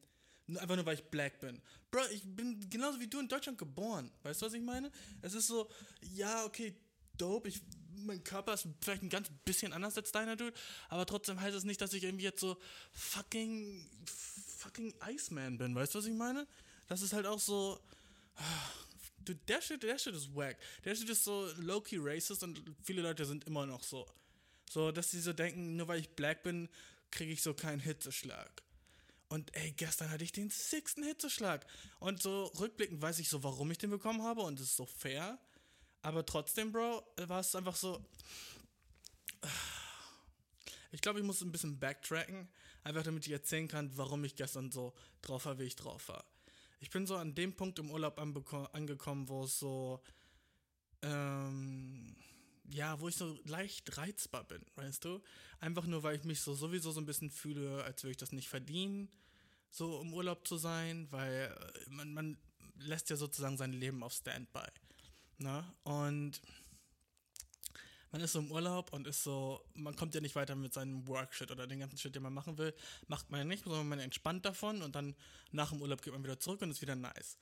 [0.56, 1.60] Einfach nur, weil ich black bin.
[1.90, 4.10] Bro, ich bin genauso wie du in Deutschland geboren.
[4.22, 4.90] Weißt du, was ich meine?
[5.20, 5.70] Es ist so,
[6.14, 6.74] ja, okay,
[7.18, 7.60] dope, ich,
[7.96, 10.54] mein Körper ist vielleicht ein ganz bisschen anders als deiner, Dude,
[10.88, 12.56] aber trotzdem heißt es nicht, dass ich irgendwie jetzt so
[12.92, 13.86] fucking,
[14.58, 15.74] fucking Iceman bin.
[15.74, 16.46] Weißt du, was ich meine?
[16.88, 17.78] Das ist halt auch so,
[19.24, 20.56] Dude, der Shit, der Shit ist wack.
[20.84, 24.06] Der Shit ist so low-key racist und viele Leute sind immer noch so.
[24.70, 26.68] So, dass sie so denken, nur weil ich black bin,
[27.10, 28.62] kriege ich so keinen Hitzeschlag.
[29.28, 31.66] Und ey, gestern hatte ich den sechsten Hitzeschlag.
[31.98, 34.86] Und so rückblickend weiß ich so, warum ich den bekommen habe und es ist so
[34.86, 35.38] fair.
[36.02, 38.04] Aber trotzdem, Bro, war es einfach so.
[40.90, 42.48] Ich glaube, ich muss ein bisschen backtracken,
[42.82, 46.24] einfach damit ich erzählen kann, warum ich gestern so drauf war, wie ich drauf war.
[46.80, 50.02] Ich bin so an dem Punkt im Urlaub angekommen, wo es so,
[51.02, 52.16] ähm,
[52.70, 55.22] ja, wo ich so leicht reizbar bin, weißt du?
[55.60, 58.32] Einfach nur, weil ich mich so sowieso so ein bisschen fühle, als würde ich das
[58.32, 59.08] nicht verdienen,
[59.70, 62.38] so im Urlaub zu sein, weil äh, man, man
[62.78, 64.66] lässt ja sozusagen sein Leben auf Standby.
[65.38, 65.64] Ne?
[65.84, 66.40] Und
[68.10, 71.06] man ist so im Urlaub und ist so, man kommt ja nicht weiter mit seinem
[71.06, 72.74] Workshit oder den ganzen Shit, den man machen will,
[73.06, 75.14] macht man ja nicht, sondern man entspannt davon und dann
[75.52, 77.36] nach dem Urlaub geht man wieder zurück und ist wieder nice.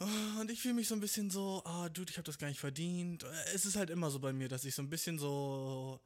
[0.00, 2.60] Und ich fühle mich so ein bisschen so, ah, Dude, ich habe das gar nicht
[2.60, 3.24] verdient.
[3.54, 6.00] Es ist halt immer so bei mir, dass ich so ein bisschen so,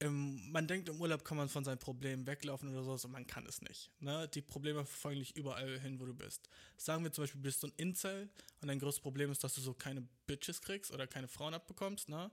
[0.00, 3.26] im, man denkt, im Urlaub kann man von seinen Problemen weglaufen oder sowas und man
[3.26, 3.90] kann es nicht.
[4.00, 4.28] Ne?
[4.34, 6.48] Die Probleme verfolgen dich überall hin, wo du bist.
[6.76, 8.28] Sagen wir zum Beispiel, du bist so ein Incel
[8.60, 12.08] und dein größtes Problem ist, dass du so keine Bitches kriegst oder keine Frauen abbekommst,
[12.08, 12.30] ne?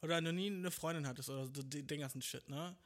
[0.00, 2.76] Oder du nie eine Freundin hattest oder so den ganzen Shit, ne?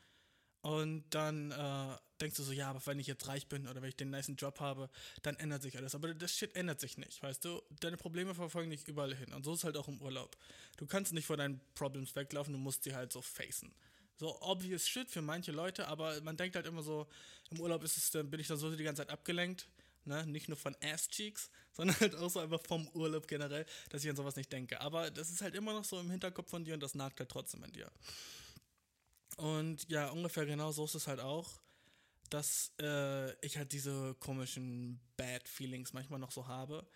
[0.63, 3.89] Und dann äh, denkst du so, ja, aber wenn ich jetzt reich bin oder wenn
[3.89, 4.89] ich den niceen Job habe,
[5.23, 5.95] dann ändert sich alles.
[5.95, 7.63] Aber das Shit ändert sich nicht, weißt du?
[7.81, 9.33] Deine Probleme verfolgen dich überall hin.
[9.33, 10.37] Und so ist halt auch im Urlaub.
[10.77, 13.75] Du kannst nicht vor deinen Problems weglaufen, du musst sie halt so facen.
[14.19, 17.07] So obvious shit für manche Leute, aber man denkt halt immer so,
[17.51, 19.69] im Urlaub ist es, bin ich dann so die ganze Zeit abgelenkt.
[20.07, 20.25] Ne?
[20.27, 24.17] Nicht nur von Ass-Cheeks, sondern halt auch so einfach vom Urlaub generell, dass ich an
[24.17, 24.81] sowas nicht denke.
[24.81, 27.29] Aber das ist halt immer noch so im Hinterkopf von dir und das nagt halt
[27.29, 27.91] trotzdem an dir.
[29.37, 31.61] Und ja, ungefähr genau so ist es halt auch,
[32.29, 36.87] dass äh, ich halt diese komischen Bad Feelings manchmal noch so habe,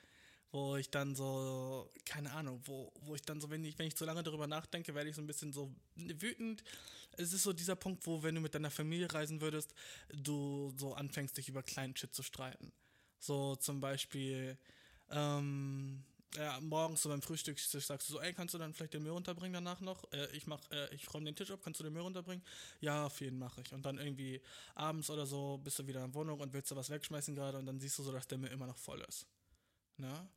[0.53, 3.97] wo ich dann so, keine Ahnung, wo, wo ich dann so, wenn ich, wenn ich
[3.97, 6.65] zu lange darüber nachdenke, werde ich so ein bisschen so wütend.
[7.13, 9.75] Es ist so dieser Punkt, wo, wenn du mit deiner Familie reisen würdest,
[10.13, 12.73] du so anfängst, dich über kleinen Shit zu streiten.
[13.19, 14.59] So zum Beispiel,
[15.11, 16.03] ähm,
[16.37, 19.13] ja, morgens so beim Frühstück sagst du so, ey, kannst du dann vielleicht den Müll
[19.13, 20.05] runterbringen danach noch?
[20.13, 22.45] Äh, ich mach, äh, ich räume den Tisch ab, kannst du den Müll runterbringen?
[22.81, 23.73] Ja, auf jeden mache ich.
[23.73, 24.41] Und dann irgendwie
[24.75, 27.59] abends oder so bist du wieder in der Wohnung und willst du was wegschmeißen gerade
[27.59, 29.27] und dann siehst du so, dass der Müll immer noch voll ist.
[29.97, 30.29] Ne?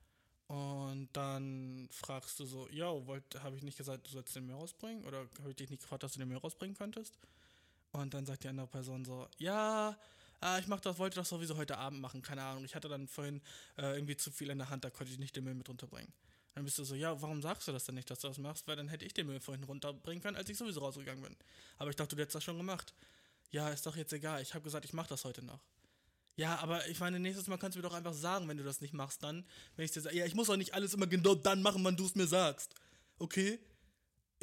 [0.48, 3.06] Und dann fragst du so, yo,
[3.40, 5.06] habe ich nicht gesagt, du sollst den Müll rausbringen?
[5.06, 7.18] Oder habe ich dich nicht gefragt, dass du den Müll rausbringen könntest?
[7.92, 9.98] Und dann sagt die andere Person so, ja,
[10.44, 12.66] ah, ich mach das, wollte das sowieso heute Abend machen, keine Ahnung.
[12.66, 13.42] Ich hatte dann vorhin
[13.78, 16.12] äh, irgendwie zu viel in der Hand, da konnte ich nicht den Müll mit runterbringen.
[16.56, 18.68] Dann bist du so, ja, warum sagst du das denn nicht, dass du das machst?
[18.68, 21.36] Weil dann hätte ich den Müll vorhin runterbringen können, als ich sowieso rausgegangen bin.
[21.78, 22.94] Aber ich dachte, du hättest das schon gemacht.
[23.50, 24.42] Ja, ist doch jetzt egal.
[24.42, 25.64] Ich habe gesagt, ich mache das heute noch.
[26.36, 28.82] Ja, aber ich meine, nächstes Mal kannst du mir doch einfach sagen, wenn du das
[28.82, 31.36] nicht machst, dann, wenn ich dir sage, ja, ich muss doch nicht alles immer genau
[31.36, 32.74] dann machen, wann du es mir sagst.
[33.20, 33.60] Okay?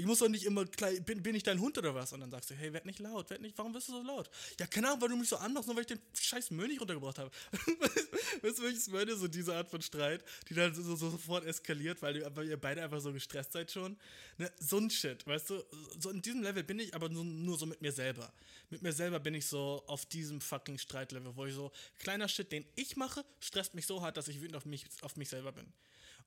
[0.01, 2.15] Ich muss doch nicht immer, bin, bin ich dein Hund oder was?
[2.15, 4.31] Und dann sagst du, hey, werd nicht laut, werd nicht, warum bist du so laut?
[4.59, 6.81] Ja, keine Ahnung, weil du mich so anmachst, nur weil ich den scheiß Müll nicht
[6.81, 7.31] runtergebracht habe.
[8.41, 9.15] weißt du, welches meine?
[9.15, 12.83] So diese Art von Streit, die dann so, so sofort eskaliert, weil, weil ihr beide
[12.83, 13.99] einfach so gestresst seid schon.
[14.39, 14.51] Ne?
[14.59, 15.63] So ein Shit, weißt du?
[15.99, 18.33] So in diesem Level bin ich aber nur, nur so mit mir selber.
[18.71, 22.53] Mit mir selber bin ich so auf diesem fucking Streitlevel, wo ich so, kleiner Shit,
[22.53, 25.53] den ich mache, stresst mich so hart, dass ich wütend auf mich, auf mich selber
[25.53, 25.71] bin.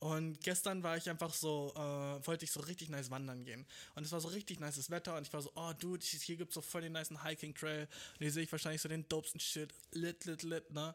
[0.04, 3.66] Und gestern war ich einfach so, äh, wollte ich so richtig nice wandern gehen.
[3.96, 6.56] Und es war so richtig nices Wetter und ich war so, oh dude, hier gibt's
[6.56, 7.88] so voll den niceen Hiking Trail.
[8.12, 9.74] Und hier sehe ich wahrscheinlich so den dopesten Shit.
[9.94, 10.94] Lit, lit, lit, ne?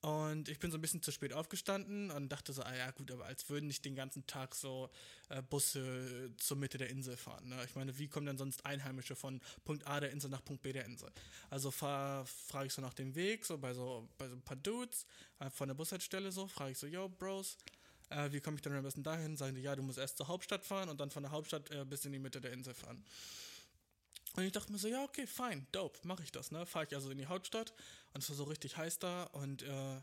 [0.00, 3.10] Und ich bin so ein bisschen zu spät aufgestanden und dachte so, ah ja, gut,
[3.10, 4.88] aber als würden nicht den ganzen Tag so
[5.28, 7.50] äh, Busse zur Mitte der Insel fahren.
[7.50, 7.62] Ne?
[7.66, 10.72] Ich meine, wie kommen denn sonst Einheimische von Punkt A der Insel nach Punkt B
[10.72, 11.10] der Insel?
[11.50, 12.24] Also frage
[12.64, 15.04] ich so nach dem Weg, so bei so, bei so ein paar Dudes
[15.40, 17.58] äh, von der Bushaltestelle so, frage ich so, yo, Bros,
[18.10, 19.36] äh, wie komme ich denn am besten dahin?
[19.36, 21.84] Sagen die, ja, du musst erst zur Hauptstadt fahren und dann von der Hauptstadt äh,
[21.84, 23.04] bis in die Mitte der Insel fahren.
[24.34, 26.66] Und ich dachte mir so, ja, okay, fein, dope, mache ich das, ne?
[26.66, 27.72] Fahre ich also in die Hauptstadt
[28.12, 30.00] und es war so richtig heiß da und äh,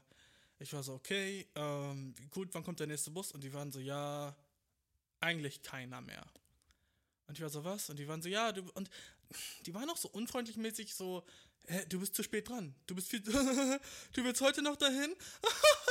[0.59, 3.31] ich war so, okay, ähm, gut, wann kommt der nächste Bus?
[3.31, 4.35] Und die waren so, ja,
[5.19, 6.25] eigentlich keiner mehr.
[7.27, 7.89] Und ich war so, was?
[7.89, 8.89] Und die waren so, ja, du, und
[9.65, 11.23] die waren auch so unfreundlich mäßig so,
[11.89, 12.75] du bist zu spät dran.
[12.87, 13.21] Du bist viel,
[14.13, 15.15] du willst heute noch dahin?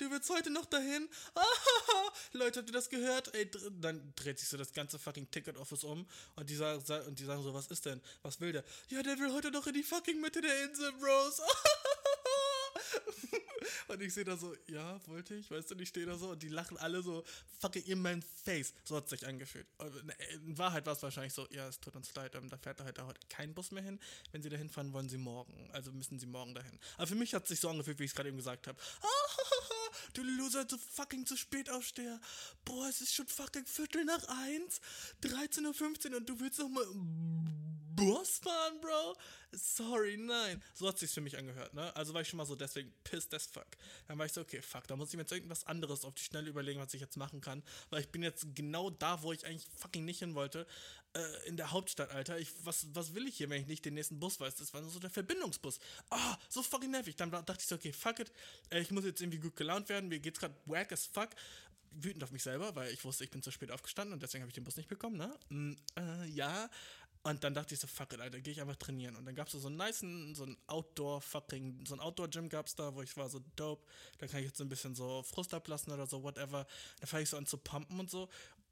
[0.00, 1.08] du willst heute noch dahin?
[2.32, 3.34] Leute, habt ihr das gehört?
[3.34, 7.24] Ey, dann dreht sich so das ganze fucking Ticket-Office um und die, sagen, und die
[7.24, 8.00] sagen so, was ist denn?
[8.22, 8.64] Was will der?
[8.88, 11.40] Ja, der will heute noch in die fucking Mitte der Insel, Bros.
[13.88, 16.30] Und ich sehe da so, ja, wollte ich, weißt du, und ich stehe da so
[16.30, 17.24] und die lachen alle so
[17.58, 18.72] fucking in mein Face.
[18.84, 19.66] So hat es sich angefühlt.
[20.46, 23.20] In Wahrheit war es wahrscheinlich so, ja, es tut uns leid, da fährt heute, heute
[23.28, 23.98] kein Bus mehr hin.
[24.30, 25.68] Wenn sie da hinfahren, wollen sie morgen.
[25.72, 26.78] Also müssen sie morgen dahin.
[26.96, 28.78] Aber für mich hat es sich so angefühlt, wie ich es gerade eben gesagt habe.
[30.14, 32.20] du Loser, du fucking zu spät aufsteher.
[32.64, 34.80] Boah, es ist schon fucking Viertel nach eins,
[35.22, 36.86] 13.15 Uhr und du willst noch mal
[38.00, 39.16] Fahren, Bro?
[39.52, 40.62] Sorry, nein.
[40.74, 41.94] So hat es sich für mich angehört, ne?
[41.96, 43.66] Also war ich schon mal so deswegen pissed as fuck.
[44.06, 46.22] Dann war ich so, okay, fuck, da muss ich mir jetzt irgendwas anderes auf die
[46.22, 47.62] Schnelle überlegen, was ich jetzt machen kann.
[47.90, 50.66] Weil ich bin jetzt genau da, wo ich eigentlich fucking nicht hin wollte.
[51.12, 52.38] Äh, in der Hauptstadt, Alter.
[52.38, 54.54] Ich, was, was will ich hier, wenn ich nicht den nächsten Bus weiß?
[54.54, 55.80] Das war nur so der Verbindungsbus.
[56.10, 57.16] Ah, oh, so fucking nervig.
[57.16, 58.32] Dann dachte ich so, okay, fuck it.
[58.70, 60.08] Äh, ich muss jetzt irgendwie gut gelaunt werden.
[60.08, 61.30] Mir geht's gerade wack as fuck
[61.92, 64.50] wütend auf mich selber, weil ich wusste, ich bin zu spät aufgestanden und deswegen habe
[64.50, 65.34] ich den Bus nicht bekommen, ne?
[65.48, 66.70] Mm, äh, ja,
[67.22, 69.14] und dann dachte ich so, fuck it, Alter, gehe ich einfach trainieren.
[69.14, 72.74] Und dann gab es so einen nice, so ein Outdoor-fucking, so ein Outdoor-Gym gab es
[72.74, 73.84] da, wo ich war so dope.
[74.18, 76.66] Da kann ich jetzt so ein bisschen so Frust ablassen oder so, whatever.
[76.98, 78.30] Da fange ich so an zu pumpen und so.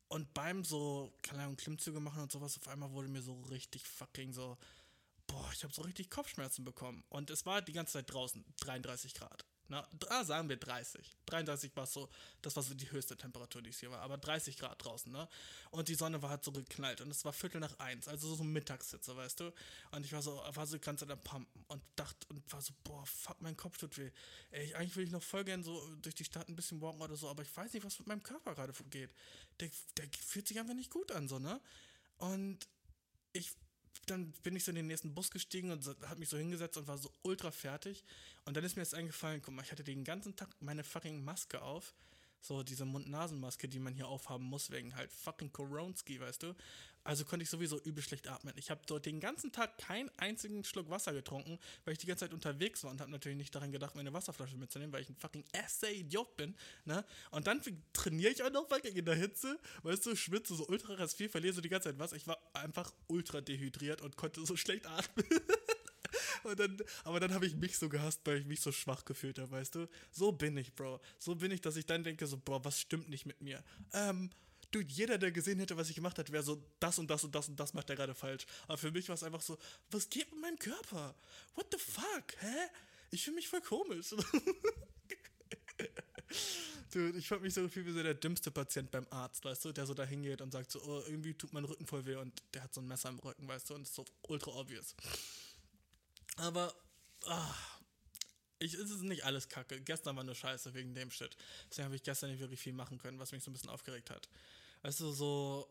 [0.08, 3.86] Und beim so, keine Ahnung, Klimmzüge machen und sowas, auf einmal wurde mir so richtig
[3.86, 4.56] fucking so,
[5.26, 7.04] boah, ich habe so richtig Kopfschmerzen bekommen.
[7.10, 9.44] Und es war die ganze Zeit draußen, 33 Grad.
[9.70, 11.14] Na, ah, sagen wir 30.
[11.26, 12.08] 33 war so,
[12.40, 14.00] das war so die höchste Temperatur, die es hier war.
[14.00, 15.28] Aber 30 Grad draußen, ne?
[15.70, 17.02] Und die Sonne war halt so geknallt.
[17.02, 19.52] Und es war Viertel nach eins, also so Mittagssitze, weißt du?
[19.90, 22.72] Und ich war so, war so ganz an der Pumpen und dachte und war so,
[22.82, 24.10] boah, fuck, mein Kopf tut weh.
[24.52, 27.16] Ey, eigentlich will ich noch voll gern so durch die Stadt ein bisschen walken oder
[27.16, 29.10] so, aber ich weiß nicht, was mit meinem Körper gerade geht.
[29.60, 31.60] Der, der fühlt sich einfach nicht gut an, so, ne?
[32.16, 32.66] Und
[33.34, 33.52] ich
[34.06, 36.86] dann bin ich so in den nächsten Bus gestiegen und habe mich so hingesetzt und
[36.86, 38.04] war so ultra fertig.
[38.44, 41.22] Und dann ist mir jetzt eingefallen, guck mal, ich hatte den ganzen Tag meine fucking
[41.24, 41.94] Maske auf
[42.40, 46.54] so diese Mund-Nasen-Maske, die man hier aufhaben muss, wegen halt fucking Koronski, weißt du?
[47.04, 48.52] Also konnte ich sowieso übel schlecht atmen.
[48.56, 52.26] Ich habe dort den ganzen Tag keinen einzigen Schluck Wasser getrunken, weil ich die ganze
[52.26, 55.16] Zeit unterwegs war und habe natürlich nicht daran gedacht, meine Wasserflasche mitzunehmen, weil ich ein
[55.16, 57.04] fucking Essay-Idiot bin, ne?
[57.30, 57.62] Und dann
[57.94, 61.30] trainiere ich auch noch fucking in der Hitze, weißt du, schwitze so ultra krass viel,
[61.30, 62.12] verliere so die ganze Zeit was.
[62.12, 65.24] Ich war einfach ultra dehydriert und konnte so schlecht atmen.
[66.44, 69.38] Und dann, aber dann habe ich mich so gehasst, weil ich mich so schwach gefühlt
[69.38, 69.88] habe, weißt du?
[70.10, 71.00] So bin ich, Bro.
[71.18, 73.62] So bin ich, dass ich dann denke, so, boah, was stimmt nicht mit mir?
[73.92, 74.30] Ähm,
[74.70, 77.34] du, jeder, der gesehen hätte, was ich gemacht hat, wäre so, das und das und
[77.34, 78.46] das und das macht er gerade falsch.
[78.66, 79.58] Aber für mich war es einfach so,
[79.90, 81.14] was geht mit meinem Körper?
[81.54, 82.34] What the fuck?
[82.40, 82.68] Hä?
[83.10, 84.14] Ich fühle mich voll komisch.
[86.92, 89.72] Dude, ich fand mich so viel wie so der dümmste Patient beim Arzt, weißt du,
[89.72, 92.42] der so da hingeht und sagt so, oh, irgendwie tut mein Rücken voll weh und
[92.54, 94.94] der hat so ein Messer im Rücken, weißt du, und ist so ultra obvious.
[96.38, 96.74] Aber
[97.26, 97.80] ach,
[98.58, 99.80] ich, es ist nicht alles kacke.
[99.80, 101.36] Gestern war nur scheiße wegen dem Shit.
[101.70, 104.10] Deswegen habe ich gestern nicht wirklich viel machen können, was mich so ein bisschen aufgeregt
[104.10, 104.28] hat.
[104.82, 105.68] Weißt du, so.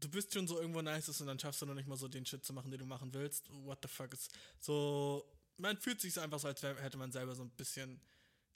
[0.00, 2.24] Du bist schon so irgendwo nice und dann schaffst du noch nicht mal so den
[2.24, 3.50] Shit zu machen, den du machen willst.
[3.64, 4.30] What the fuck ist.
[4.60, 5.24] So.
[5.58, 8.00] Man fühlt sich einfach so, als hätte man selber so ein bisschen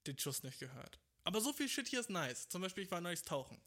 [0.07, 0.99] den Schuss nicht gehört.
[1.25, 2.49] Aber so viel Shit hier ist nice.
[2.49, 3.61] Zum Beispiel, ich war neues Tauchen.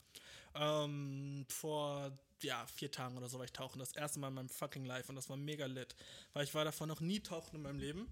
[0.60, 2.12] Ähm, vor
[2.44, 3.80] ja, vier Tagen oder so war ich tauchen.
[3.80, 5.96] Das erste Mal in meinem fucking Life und das war mega lit.
[6.34, 8.08] Weil ich war davon noch nie tauchen in meinem Leben.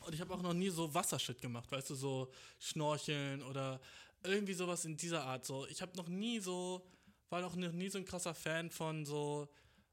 [0.00, 3.80] Und ich habe auch noch nie so Wassershit gemacht, weißt du, so Schnorcheln oder
[4.22, 5.44] irgendwie sowas in dieser Art.
[5.46, 6.86] So, ich habe noch nie so,
[7.30, 9.48] war noch nie so ein krasser Fan von so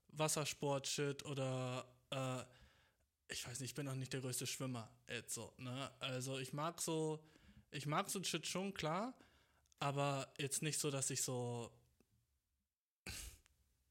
[0.10, 2.44] Wassersport-Shit oder äh,
[3.34, 5.90] ich weiß nicht, ich bin noch nicht der größte Schwimmer jetzt so, ne?
[6.00, 7.24] Also ich mag so,
[7.72, 9.14] ich mag so Shit schon, klar,
[9.82, 11.72] aber jetzt nicht so, dass ich so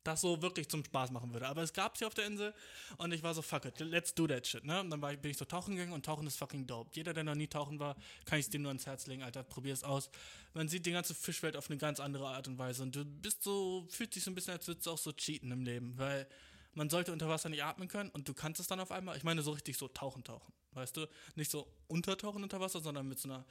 [0.04, 1.46] das so wirklich zum Spaß machen würde.
[1.46, 2.54] Aber es gab sie auf der Insel
[2.96, 4.80] und ich war so, fuck it, let's do that shit, ne?
[4.80, 6.90] Und dann war, bin ich so tauchen gegangen und tauchen ist fucking dope.
[6.94, 9.42] Jeder, der noch nie tauchen war, kann ich es dir nur ans Herz legen, Alter,
[9.42, 10.10] probier es aus.
[10.54, 13.42] Man sieht die ganze Fischwelt auf eine ganz andere Art und Weise und du bist
[13.42, 16.26] so, fühlt sich so ein bisschen, als würdest du auch so cheaten im Leben, weil
[16.72, 19.16] man sollte unter Wasser nicht atmen können und du kannst es dann auf einmal.
[19.16, 20.52] Ich meine so richtig so tauchen, tauchen.
[20.72, 21.06] Weißt du?
[21.34, 23.44] Nicht so untertauchen unter Wasser, sondern mit so einer.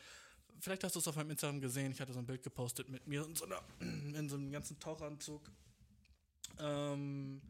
[0.60, 1.92] Vielleicht hast du es auf meinem Instagram gesehen.
[1.92, 4.80] Ich hatte so ein Bild gepostet mit mir in so, einer, in so einem ganzen
[4.80, 5.42] Tauchanzug.
[6.60, 7.42] Ähm,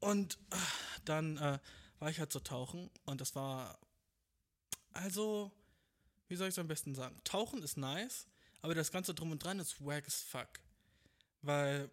[0.00, 0.56] und äh,
[1.04, 1.58] dann äh,
[1.98, 3.78] war ich halt so tauchen und das war.
[4.92, 5.52] Also,
[6.28, 7.16] wie soll ich es am besten sagen?
[7.22, 8.26] Tauchen ist nice,
[8.62, 10.48] aber das Ganze drum und dran ist wack as fuck.
[11.42, 11.90] Weil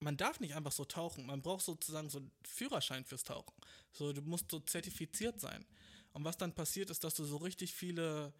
[0.00, 1.26] man darf nicht einfach so tauchen.
[1.26, 3.54] Man braucht sozusagen so einen Führerschein fürs Tauchen.
[3.92, 5.64] So, du musst so zertifiziert sein.
[6.12, 8.32] Und was dann passiert, ist, dass du so richtig viele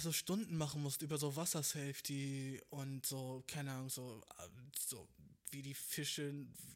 [0.00, 4.22] so Stunden machen musst über so Wassersafety und so, keine Ahnung, so,
[4.78, 5.08] so
[5.50, 6.34] wie die Fische,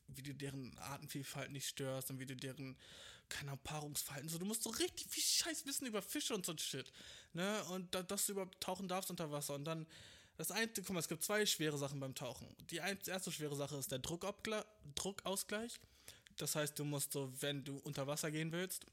[0.08, 2.76] wie du deren Artenvielfalt nicht störst und wie du deren,
[3.28, 6.52] keine Ahnung, Paarungsverhalten, so, du musst so richtig viel Scheiß wissen über Fische und so
[6.52, 6.92] ein Shit,
[7.32, 9.86] ne, und da, dass du überhaupt tauchen darfst unter Wasser und dann,
[10.36, 12.48] das eine, guck mal, es gibt zwei schwere Sachen beim Tauchen.
[12.70, 14.64] Die erste schwere Sache ist der Druckabgla
[14.96, 15.78] Druckausgleich.
[16.36, 18.84] Das heißt, du musst so, wenn du unter Wasser gehen willst,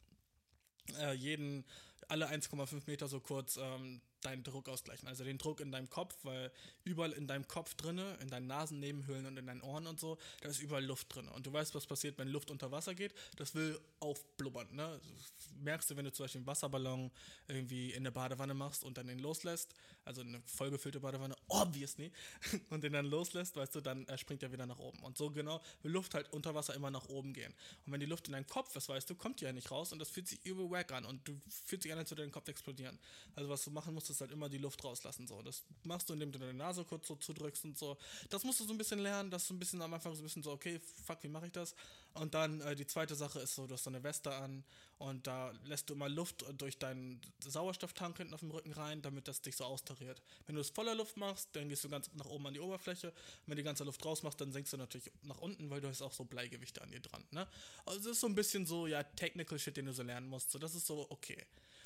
[1.00, 1.66] äh, jeden,
[2.12, 5.08] alle 1,5 Meter so kurz ähm, deinen Druck ausgleichen.
[5.08, 6.52] Also den Druck in deinem Kopf, weil
[6.84, 10.50] überall in deinem Kopf drinne, in deinen Nasennebenhöhlen und in deinen Ohren und so, da
[10.50, 11.28] ist überall Luft drin.
[11.30, 13.14] Und du weißt, was passiert, wenn Luft unter Wasser geht.
[13.38, 14.68] Das will aufblubbern.
[14.72, 15.00] Ne?
[15.04, 17.12] Das merkst du, wenn du zum Beispiel einen Wasserballon
[17.48, 19.74] irgendwie in der Badewanne machst und dann den loslässt,
[20.06, 22.12] also eine vollgefüllte Badewanne, obviously,
[22.70, 25.00] und den dann loslässt, weißt du, dann springt er wieder nach oben.
[25.00, 27.54] Und so genau will Luft halt unter Wasser immer nach oben gehen.
[27.86, 29.92] Und wenn die Luft in deinem Kopf ist, weißt du, kommt die ja nicht raus
[29.92, 32.32] und das fühlt sich übel wack an und du fühlt sich an, als würde dein
[32.32, 32.98] Kopf explodieren.
[33.36, 35.28] Also was du machen musst, ist halt immer die Luft rauslassen.
[35.28, 35.42] So.
[35.42, 37.98] Das machst du, indem du deine Nase kurz so zudrückst und so.
[38.30, 40.22] Das musst du so ein bisschen lernen, das ist so ein bisschen am Anfang so
[40.22, 41.76] ein bisschen so, okay, fuck, wie mache ich das?
[42.14, 44.64] Und dann äh, die zweite Sache ist so, du hast so eine Weste an
[44.98, 49.28] und da lässt du immer Luft durch deinen Sauerstofftank hinten auf dem Rücken rein, damit
[49.28, 50.22] das dich so austariert.
[50.46, 53.14] Wenn du es voller Luft machst, dann gehst du ganz nach oben an die Oberfläche.
[53.46, 56.02] Wenn du die ganze Luft rausmachst, dann senkst du natürlich nach unten, weil du hast
[56.02, 57.24] auch so Bleigewichte an dir dran.
[57.32, 57.48] Ne?
[57.86, 60.52] Also es ist so ein bisschen so, ja, Technical Shit, den du so lernen musst.
[60.52, 61.46] So, das ist so okay.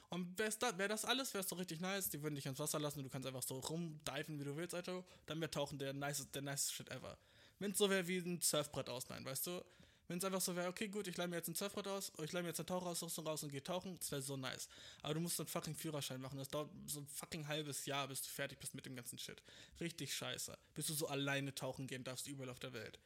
[0.10, 2.10] Und wäre da, wär das alles, wäre es so richtig nice.
[2.10, 4.74] Die würden dich ins Wasser lassen und du kannst einfach so rumdiven, wie du willst,
[4.74, 5.04] Alter.
[5.26, 7.18] Dann wäre Tauchen der nice, der nice Shit ever.
[7.60, 9.64] Wenn es so wäre wie ein Surfbrett ausleihen, weißt du?
[10.08, 12.32] Wenn es einfach so wäre, okay, gut, ich leih mir jetzt ein Surfbrett aus, ich
[12.32, 14.70] leih mir jetzt eine Tauchausrüstung raus und gehe tauchen, das wäre so nice.
[15.02, 16.38] Aber du musst einen fucking Führerschein machen.
[16.38, 19.42] Das dauert so ein fucking halbes Jahr, bis du fertig bist mit dem ganzen Shit.
[19.80, 20.56] Richtig scheiße.
[20.76, 23.00] Bis du so alleine tauchen gehen darfst, überall auf der Welt.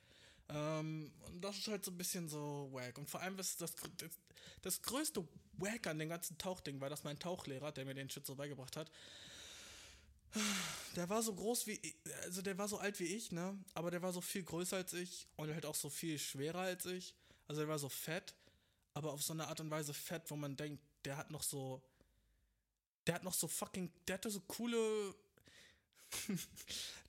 [0.49, 2.97] Ähm, und das ist halt so ein bisschen so wack.
[2.97, 4.11] Und vor allem ist das, das,
[4.61, 8.25] das größte Wack an dem ganzen Tauchding war, dass mein Tauchlehrer, der mir den Shit
[8.25, 8.91] so beigebracht hat,
[10.95, 11.79] der war so groß wie,
[12.23, 13.57] also der war so alt wie ich, ne?
[13.73, 16.85] Aber der war so viel größer als ich und halt auch so viel schwerer als
[16.85, 17.15] ich.
[17.47, 18.35] Also der war so fett,
[18.93, 21.81] aber auf so eine Art und Weise fett, wo man denkt, der hat noch so,
[23.07, 25.15] der hat noch so fucking, der hatte so coole,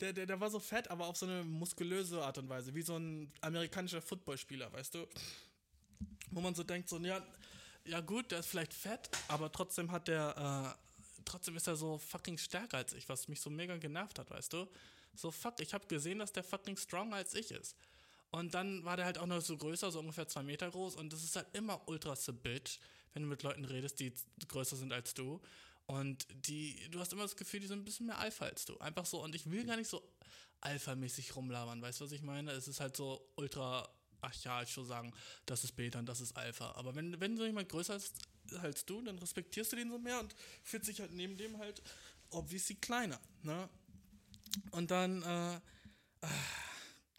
[0.00, 2.82] der, der, der war so fett, aber auf so eine muskulöse Art und Weise, wie
[2.82, 5.06] so ein amerikanischer Footballspieler, weißt du?
[6.30, 7.24] Wo man so denkt, so, ja,
[7.84, 11.98] ja gut, der ist vielleicht fett, aber trotzdem hat der, äh, trotzdem ist er so
[11.98, 14.68] fucking stärker als ich, was mich so mega genervt hat, weißt du?
[15.14, 17.76] So fuck, ich habe gesehen, dass der fucking stronger als ich ist.
[18.30, 20.94] Und dann war der halt auch noch so größer, so ungefähr zwei Meter groß.
[20.96, 22.78] Und das ist halt immer ultra the bitch,
[23.12, 24.12] wenn du mit Leuten redest, die
[24.46, 25.40] größer sind als du.
[25.90, 28.78] Und die, du hast immer das Gefühl, die sind ein bisschen mehr Alpha als du.
[28.78, 30.00] Einfach so, und ich will gar nicht so
[30.60, 32.52] alpha-mäßig rumlabern, weißt du, was ich meine?
[32.52, 33.88] Es ist halt so ultra
[34.20, 35.12] archaisch zu sagen,
[35.46, 36.70] das ist Beta und das ist Alpha.
[36.76, 38.14] Aber wenn, wenn so jemand größer ist
[38.62, 41.82] als du, dann respektierst du den so mehr und fühlt sich halt neben dem halt
[42.30, 43.68] obviously kleiner, ne?
[44.70, 45.60] Und dann, äh,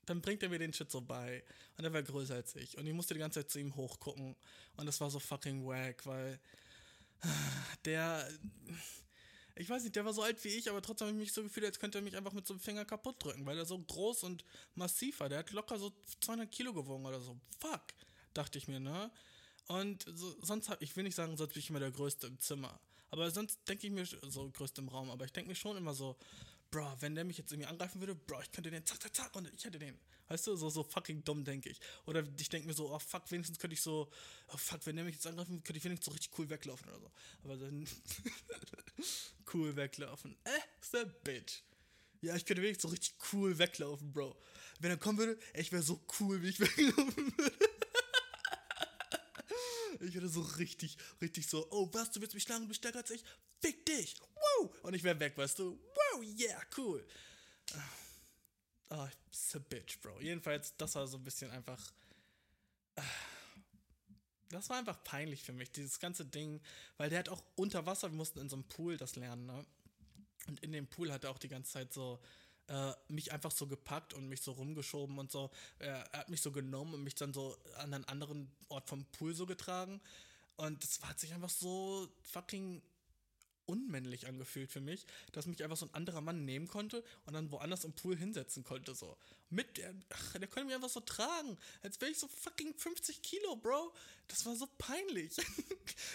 [0.06, 1.44] dann bringt er mir den Shit so bei.
[1.76, 2.78] Und er war größer als ich.
[2.78, 4.38] Und ich musste die ganze Zeit zu ihm hochgucken.
[4.78, 6.40] Und das war so fucking wack, weil
[7.86, 8.28] der.
[9.56, 11.44] Ich weiß nicht, der war so alt wie ich, aber trotzdem habe ich mich so
[11.44, 13.78] gefühlt, als könnte er mich einfach mit so einem Finger kaputt drücken, weil er so
[13.78, 14.44] groß und
[14.76, 15.30] massiv war.
[15.30, 17.38] Der hat locker so 200 Kilo gewogen oder so.
[17.60, 17.82] Fuck,
[18.34, 19.12] dachte ich mir, ne?
[19.68, 22.40] Und so, sonst habe ich will nicht sagen, sonst bin ich immer der Größte im
[22.40, 22.80] Zimmer.
[23.12, 25.94] Aber sonst denke ich mir, so Größte im Raum, aber ich denke mir schon immer
[25.94, 26.18] so,
[26.72, 29.36] Bro, wenn der mich jetzt irgendwie angreifen würde, Bro, ich könnte den zack, zack, zack
[29.36, 30.00] und ich hätte den.
[30.32, 31.82] Weißt du, so, so fucking dumm, denke ich.
[32.06, 34.10] Oder ich denke mir so, oh fuck, wenigstens könnte ich so,
[34.48, 37.00] oh fuck, wenn der mich jetzt angreifen könnte ich wenigstens so richtig cool weglaufen oder
[37.02, 37.12] so.
[37.44, 37.86] Aber dann
[39.54, 40.38] cool weglaufen.
[40.46, 41.64] Äh, ist der Bitch.
[42.22, 44.38] Ja, ich könnte wenigstens so richtig cool weglaufen, Bro.
[44.80, 47.70] Wenn er kommen würde, ey, ich wäre so cool, wie ich weglaufen würde.
[50.00, 53.00] Ich würde so richtig, richtig so, oh was, du willst mich schlagen, du bist stärker
[53.00, 53.26] als ich?
[53.60, 54.16] Fick dich!
[54.34, 54.74] Wow!
[54.84, 55.78] Und ich wäre weg, weißt du?
[55.94, 57.06] Wow, yeah, cool.
[58.92, 60.20] Ah, it's a bitch, Bro.
[60.20, 61.80] Jedenfalls, das war so ein bisschen einfach.
[64.50, 66.60] Das war einfach peinlich für mich, dieses ganze Ding,
[66.98, 69.66] weil der hat auch unter Wasser, wir mussten in so einem Pool das lernen, ne?
[70.48, 72.20] Und in dem Pool hat er auch die ganze Zeit so
[72.68, 75.52] äh, mich einfach so gepackt und mich so rumgeschoben und so.
[75.80, 79.34] Er hat mich so genommen und mich dann so an einen anderen Ort vom Pool
[79.34, 80.02] so getragen.
[80.58, 82.82] Und das hat sich einfach so fucking
[83.66, 87.52] unmännlich angefühlt für mich, dass mich einfach so ein anderer Mann nehmen konnte und dann
[87.52, 89.18] woanders im Pool hinsetzen konnte, so.
[89.50, 93.22] Mit, der, ach, der konnte mich einfach so tragen, als wäre ich so fucking 50
[93.22, 93.94] Kilo, Bro.
[94.28, 95.36] Das war so peinlich.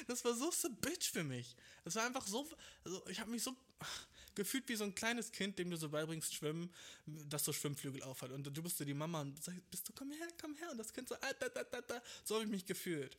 [0.08, 1.54] Das war so so bitch für mich.
[1.84, 2.48] Das war einfach so,
[2.84, 5.88] also ich habe mich so ach, gefühlt wie so ein kleines Kind, dem du so
[5.88, 6.72] beibringst, schwimmen,
[7.06, 8.30] das so Schwimmflügel aufhat.
[8.30, 10.70] Und du bist so die Mama und sagst, bist du, komm her, komm her.
[10.70, 12.02] Und das Kind so, ah, da, da, da, da.
[12.24, 13.16] so habe ich mich gefühlt.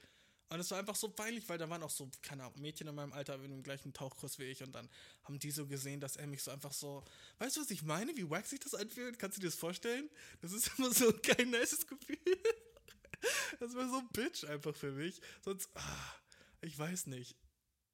[0.50, 2.95] Und es war einfach so peinlich, weil da waren auch so, keine Ahnung, Mädchen in
[2.95, 4.89] meinem Alter in dem gleichen Tauchkurs wie ich und dann
[5.24, 7.04] haben die so gesehen, dass er mich so einfach so,
[7.39, 8.16] weißt du, was ich meine?
[8.16, 9.20] Wie wack sich das anfühlt?
[9.20, 10.10] Kannst du dir das vorstellen?
[10.41, 12.18] Das ist immer so kein nices Gefühl.
[13.60, 15.20] Das war so bitch einfach für mich.
[15.43, 16.14] Sonst, ah,
[16.62, 17.36] ich weiß nicht.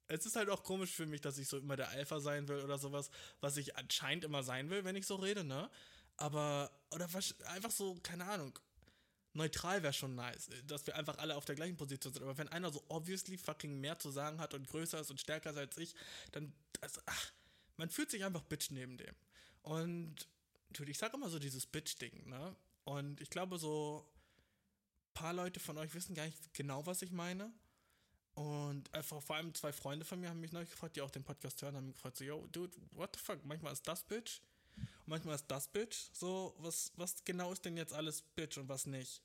[0.06, 2.62] Es ist halt auch komisch für mich, dass ich so immer der Alpha sein will
[2.62, 5.70] oder sowas, was ich anscheinend immer sein will, wenn ich so rede, ne?
[6.18, 7.08] Aber, oder
[7.46, 8.56] einfach so, keine Ahnung,
[9.34, 12.22] neutral wäre schon nice, dass wir einfach alle auf der gleichen Position sind.
[12.22, 15.50] Aber wenn einer so obviously fucking mehr zu sagen hat und größer ist und stärker
[15.50, 15.94] ist als ich,
[16.32, 17.32] dann, also, ach,
[17.76, 19.14] man fühlt sich einfach Bitch neben dem.
[19.62, 20.28] Und,
[20.70, 22.54] dude, ich sag immer so dieses Bitch-Ding, ne?
[22.84, 24.06] Und ich glaube, so
[25.08, 27.52] ein paar Leute von euch wissen gar nicht genau, was ich meine.
[28.34, 31.24] Und einfach vor allem zwei Freunde von mir haben mich neulich gefragt, die auch den
[31.24, 34.40] Podcast hören, haben gefragt, so, yo, dude, what the fuck, manchmal ist das Bitch
[34.76, 36.08] und manchmal ist das Bitch.
[36.12, 39.22] So, was, was genau ist denn jetzt alles Bitch und was nicht?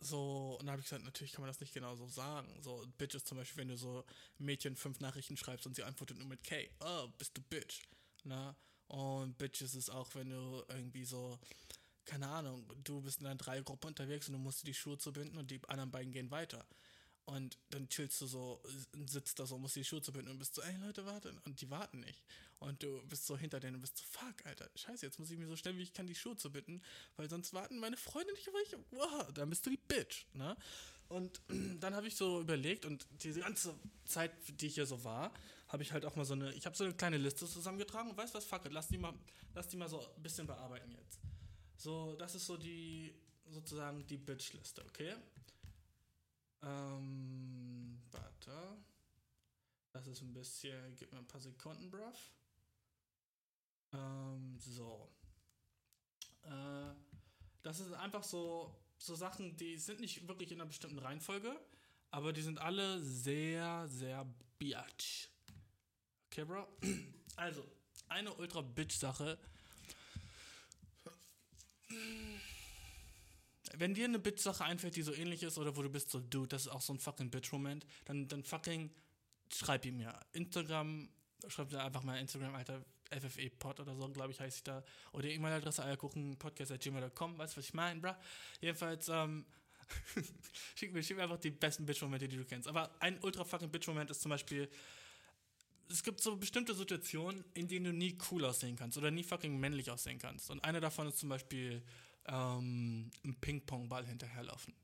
[0.00, 2.48] So, und dann habe ich gesagt, natürlich kann man das nicht genau so sagen.
[2.62, 4.04] So, Bitch ist zum Beispiel, wenn du so
[4.38, 6.70] Mädchen fünf Nachrichten schreibst und sie antwortet nur mit K.
[6.80, 7.82] Oh, bist du Bitch.
[8.22, 8.56] Na?
[8.86, 11.38] Und Bitch ist es auch, wenn du irgendwie so,
[12.04, 15.50] keine Ahnung, du bist in einer Dreiergruppe unterwegs und du musst die Schuhe zubinden und
[15.50, 16.64] die anderen beiden gehen weiter.
[17.24, 18.62] Und dann chillst du so,
[19.06, 21.38] sitzt da so, musst die Schuhe zubinden und bist so, ey Leute, warten.
[21.44, 22.24] Und die warten nicht.
[22.60, 25.38] Und du bist so hinter denen und bist so, fuck, Alter, scheiße, jetzt muss ich
[25.38, 26.82] mir so schnell wie ich kann die Schuhe zubinden,
[27.16, 28.76] weil sonst warten meine Freunde nicht auf mich.
[28.90, 30.56] Wow, dann bist du die Bitch, ne?
[31.08, 31.40] Und
[31.80, 35.32] dann habe ich so überlegt und diese ganze Zeit, die ich hier so war,
[35.68, 38.16] habe ich halt auch mal so eine, ich habe so eine kleine Liste zusammengetragen und
[38.16, 39.14] weißt was, fuck it, lass die mal,
[39.54, 41.20] lass die mal so ein bisschen bearbeiten jetzt.
[41.76, 43.14] So, das ist so die,
[43.46, 45.14] sozusagen die Bitch-Liste, okay?
[46.62, 48.76] Ähm, warte.
[49.92, 52.32] Das ist ein bisschen, gib mir ein paar Sekunden, bruv.
[53.92, 55.10] Ähm, so.
[56.42, 56.94] Äh,
[57.62, 61.58] das ist einfach so, so Sachen, die sind nicht wirklich in einer bestimmten Reihenfolge,
[62.10, 64.26] aber die sind alle sehr, sehr
[64.58, 65.28] biatch.
[66.26, 66.66] Okay, Bro?
[67.36, 67.64] Also,
[68.08, 69.38] eine ultra-bitch-Sache.
[73.74, 76.48] Wenn dir eine Bitch-Sache einfällt, die so ähnlich ist, oder wo du bist so, dude,
[76.48, 78.90] das ist auch so ein fucking Bitch-Moment, dann, dann fucking
[79.52, 80.18] schreib ihm mir.
[80.32, 81.08] Instagram,
[81.46, 84.84] schreib dir einfach mal Instagram, Alter, FFE-Pod oder so, glaube ich, heißt ich da.
[85.12, 88.18] Oder E-Mail-Adresse eierkuchenpodcast.gmail.com, weißt du, was ich meine, bra?
[88.60, 89.44] Jedenfalls, ähm,
[90.74, 92.68] schick, mir, schick mir einfach die besten Bitch-Momente, die du kennst.
[92.68, 94.68] Aber ein ultra fucking Bitch-Moment ist zum Beispiel,
[95.90, 99.58] es gibt so bestimmte Situationen, in denen du nie cool aussehen kannst oder nie fucking
[99.58, 100.50] männlich aussehen kannst.
[100.50, 101.82] Und eine davon ist zum Beispiel
[102.26, 104.74] ähm, einen Ping-Pong-Ball hinterherlaufen.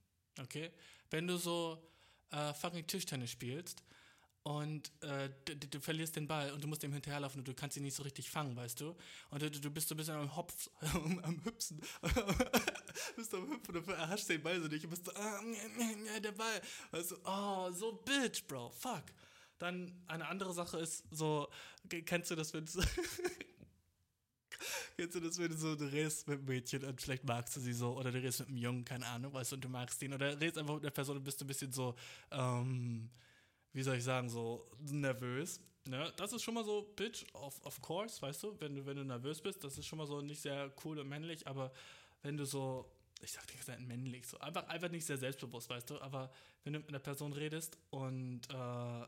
[0.41, 0.71] Okay?
[1.11, 1.87] Wenn du so
[2.31, 3.85] äh, fucking Tischtennis spielst
[4.45, 7.79] und äh, du, du, verlierst den Ball und du musst dem hinterherlaufen und du kannst
[7.79, 8.95] ihn nicht so richtig fangen, weißt du?
[9.31, 11.81] Und du, du bist so ein bisschen am Hopf, am Hüpfen,
[13.17, 15.41] bist am Hüpfen und erhaschst den Ball so nicht und bist so, ah,
[16.23, 16.61] der Ball.
[16.91, 19.05] Weißt du, oh, so Bitch, Bro, fuck.
[19.57, 21.49] Dann eine andere Sache ist so,
[21.89, 22.73] kennst du das, wenn du
[24.97, 27.61] Kennst du das, wenn du so, du redest mit einem Mädchen und vielleicht magst du
[27.61, 30.03] sie so, oder du redest mit einem Jungen, keine Ahnung, weißt du, und du magst
[30.03, 31.95] ihn, oder redest einfach mit einer Person und bist ein bisschen so,
[32.31, 33.09] ähm,
[33.75, 35.61] wie soll ich sagen, so nervös.
[35.87, 36.11] Ne?
[36.17, 39.05] Das ist schon mal so, Bitch, of, of course, weißt du, wenn du, wenn du
[39.05, 41.73] nervös bist, das ist schon mal so nicht sehr cool und männlich, aber
[42.23, 45.91] wenn du so, ich sag nicht gesagt männlich, so einfach, einfach nicht sehr selbstbewusst, weißt
[45.91, 49.07] du, aber wenn du mit einer Person redest und äh,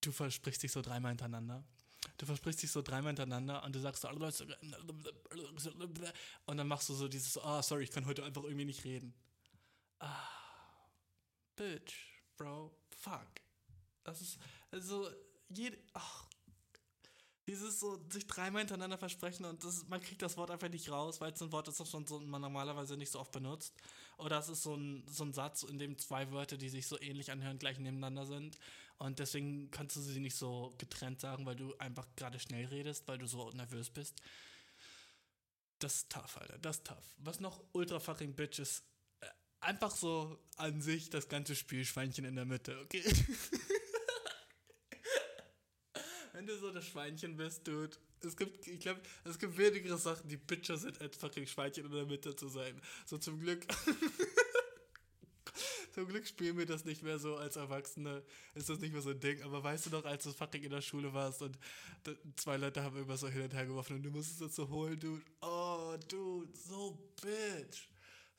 [0.00, 1.62] du versprichst dich so dreimal hintereinander
[2.16, 4.08] du versprichst dich so dreimal hintereinander und du sagst so,
[6.46, 8.84] und dann machst du so dieses, ah, oh, sorry, ich kann heute einfach irgendwie nicht
[8.84, 9.14] reden.
[10.00, 10.28] Ah,
[11.56, 11.94] bitch,
[12.36, 13.28] bro, fuck.
[14.04, 14.38] Das ist,
[14.70, 15.08] also,
[15.48, 16.26] jede, ach,
[17.48, 21.20] dieses so sich dreimal hintereinander versprechen und das, man kriegt das Wort einfach nicht raus,
[21.20, 23.74] weil es ein Wort ist, das man normalerweise nicht so oft benutzt.
[24.18, 27.00] Oder es ist so ein, so ein Satz, in dem zwei Wörter, die sich so
[27.00, 28.58] ähnlich anhören, gleich nebeneinander sind.
[28.98, 33.08] Und deswegen kannst du sie nicht so getrennt sagen, weil du einfach gerade schnell redest,
[33.08, 34.20] weil du so nervös bist.
[35.78, 36.58] Das ist tough, Alter.
[36.58, 37.14] Das ist tough.
[37.18, 38.97] Was noch ultra fucking bitch ist, äh,
[39.68, 43.04] einfach so an sich das ganze Spiel Schweinchen in der Mitte, okay?
[46.32, 50.26] wenn du so das Schweinchen bist, Dude, Es gibt, ich glaube, es gibt wenigere Sachen,
[50.28, 52.80] die Bitcher sind, als fucking Schweinchen in der Mitte zu sein.
[53.04, 53.66] So zum Glück.
[55.94, 58.22] zum Glück spielen wir das nicht mehr so als Erwachsene.
[58.54, 59.42] Ist das nicht mehr so ein Ding.
[59.42, 61.58] Aber weißt du noch, als du fucking in der Schule warst und
[62.36, 64.98] zwei Leute haben immer so hin und her geworfen und du musstest das so holen,
[64.98, 65.22] dude.
[65.42, 67.88] Oh, dude, so bitch.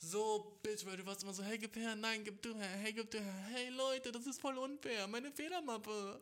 [0.02, 2.93] So bitch, weil du warst immer so, hey, gib her, nein, gib du her, hey,
[2.93, 6.22] gib du her, hey Leute, das ist voll unfair, meine Federmappe.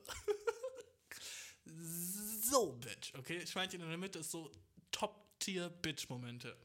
[2.49, 3.45] so, Bitch, okay?
[3.45, 4.51] Schweinchen in der Mitte ist so
[4.91, 6.57] Top-Tier-Bitch-Momente.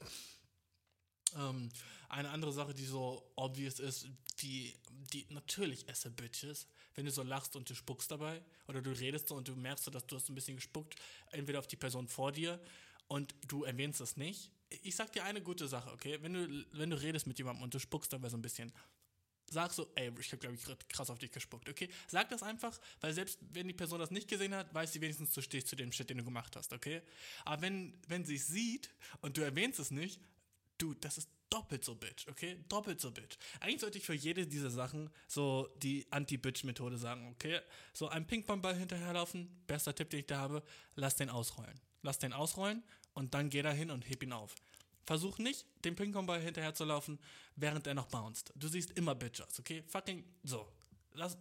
[1.36, 1.70] Ähm,
[2.08, 4.08] eine andere Sache, die so obvious ist,
[4.40, 4.74] die,
[5.12, 9.28] die natürlich esse Bitches, wenn du so lachst und du spuckst dabei oder du redest
[9.28, 10.96] so und du merkst so, dass du hast ein bisschen gespuckt,
[11.30, 12.58] entweder auf die Person vor dir
[13.08, 14.50] und du erwähnst es nicht.
[14.82, 16.18] Ich sag dir eine gute Sache, okay?
[16.20, 18.72] Wenn du, wenn du redest mit jemandem und du spuckst dabei so ein bisschen,
[19.50, 21.88] sag so, ey, ich habe glaube ich krass auf dich gespuckt, okay?
[22.08, 25.32] Sag das einfach, weil selbst wenn die Person das nicht gesehen hat, weiß sie wenigstens,
[25.32, 27.02] du stehst zu dem Shit, den du gemacht hast, okay?
[27.44, 30.20] Aber wenn, wenn sie es sieht und du erwähnst es nicht,
[30.78, 32.64] du, das ist doppelt so bitch, okay?
[32.68, 33.36] Doppelt so bitch.
[33.60, 37.60] Eigentlich sollte ich für jede dieser Sachen so die Anti-Bitch-Methode sagen, okay?
[37.92, 40.62] So ein Ping-Pong-Ball hinterherlaufen, bester Tipp, den ich da habe,
[40.94, 41.78] lass den ausrollen.
[42.00, 42.82] Lass den ausrollen
[43.14, 44.54] und dann geh da hin und heb ihn auf.
[45.04, 47.18] Versuch nicht, dem Ping-Pong-Ball hinterher zu laufen,
[47.56, 48.52] während er noch bounced.
[48.54, 49.82] Du siehst immer Bitch aus, okay?
[49.88, 50.66] Fucking, so.
[51.14, 51.38] Lass, äh,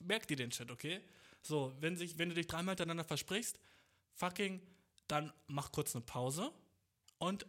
[0.00, 1.00] merk dir den Shit, okay?
[1.42, 3.58] So, wenn, sich, wenn du dich dreimal hintereinander versprichst,
[4.14, 4.60] fucking,
[5.08, 6.52] dann mach kurz eine Pause
[7.18, 7.46] und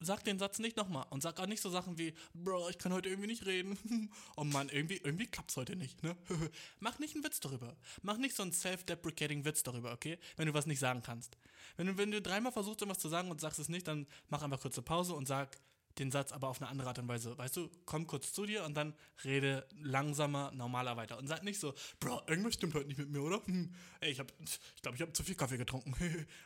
[0.00, 1.06] sag den Satz nicht nochmal.
[1.10, 3.78] Und sag auch nicht so Sachen wie, Bro, ich kann heute irgendwie nicht reden.
[4.36, 6.16] oh Mann, irgendwie, irgendwie klappt's heute nicht, ne?
[6.80, 7.76] Mach nicht einen Witz darüber.
[8.02, 10.18] Mach nicht so einen self-deprecating Witz darüber, okay?
[10.36, 11.36] Wenn du was nicht sagen kannst.
[11.76, 14.42] Wenn du, wenn du dreimal versuchst, irgendwas zu sagen und sagst es nicht, dann mach
[14.42, 15.56] einfach kurze Pause und sag
[15.98, 17.36] den Satz aber auf eine andere Art und Weise.
[17.36, 18.94] Weißt du, komm kurz zu dir und dann
[19.24, 21.18] rede langsamer, normaler weiter.
[21.18, 23.42] Und sag nicht so, Bro, irgendwas stimmt heute nicht mit mir, oder?
[24.00, 25.94] Ey, ich hab, ich glaube, ich habe zu viel Kaffee getrunken.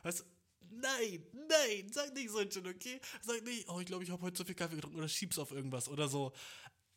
[0.02, 0.24] weißt du?
[0.80, 3.00] Nein, nein, sag nicht so ein Shit, okay?
[3.22, 5.50] Sag nicht, oh, ich glaube, ich habe heute zu viel Kaffee getrunken oder schieb's auf
[5.50, 6.32] irgendwas oder so.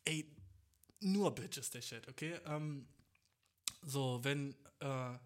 [0.04, 0.30] Ey,
[1.00, 2.40] nur Bitch ist der Shit, okay?
[2.46, 2.86] Ähm,
[3.82, 5.18] so, wenn, äh,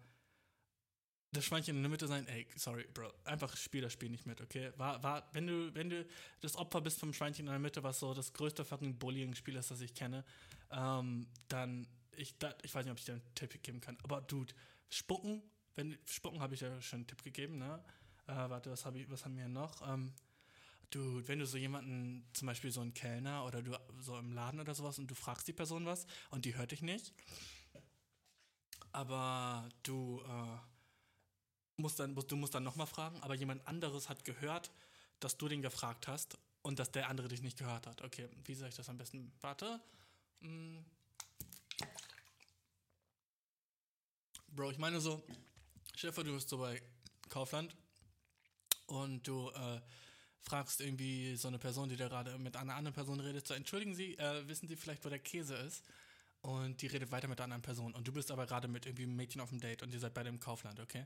[1.33, 4.39] das Schweinchen in der Mitte sein, ey, sorry, Bro, einfach spiel das Spiel nicht mit,
[4.39, 4.71] okay?
[4.77, 6.05] War, war, wenn du, wenn du
[6.41, 9.71] das Opfer bist vom Schweinchen in der Mitte, was so das größte fucking Bullying-Spiel ist,
[9.71, 10.23] das ich kenne,
[10.69, 14.21] ähm, dann, ich, da, ich weiß nicht, ob ich dir einen Tipp geben kann, aber
[14.21, 14.53] Dude,
[14.89, 15.41] spucken,
[15.75, 17.83] wenn, spucken habe ich ja schon einen Tipp gegeben, ne?
[18.27, 19.87] Äh, warte, was, hab ich, was haben wir noch?
[19.87, 20.13] Ähm,
[20.89, 24.59] du, wenn du so jemanden, zum Beispiel so einen Kellner oder du so im Laden
[24.59, 27.13] oder sowas und du fragst die Person was und die hört dich nicht,
[28.91, 34.71] aber du äh, musst dann, du musst dann nochmal fragen, aber jemand anderes hat gehört,
[35.19, 38.01] dass du den gefragt hast und dass der andere dich nicht gehört hat.
[38.03, 39.33] Okay, wie soll ich das am besten?
[39.41, 39.81] Warte.
[40.41, 40.85] Hm.
[44.49, 45.23] Bro, ich meine so,
[45.95, 46.81] Schäfer, du bist so bei
[47.29, 47.75] Kaufland
[48.85, 49.81] und du äh,
[50.41, 53.95] fragst irgendwie so eine Person, die da gerade mit einer anderen Person redet, so, entschuldigen
[53.95, 55.83] Sie, äh, wissen Sie vielleicht, wo der Käse ist?
[56.41, 59.03] Und die redet weiter mit der anderen Person und du bist aber gerade mit irgendwie
[59.03, 61.05] einem Mädchen auf dem Date und ihr seid beide im Kaufland, okay?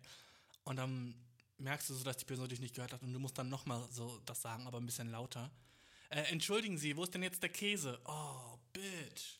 [0.63, 1.13] Und dann
[1.59, 3.87] merkst du so, dass die Person dich nicht gehört hat und du musst dann nochmal
[3.91, 5.51] so das sagen, aber ein bisschen lauter.
[6.09, 7.99] Äh, entschuldigen Sie, wo ist denn jetzt der Käse?
[8.05, 9.37] Oh, bitch.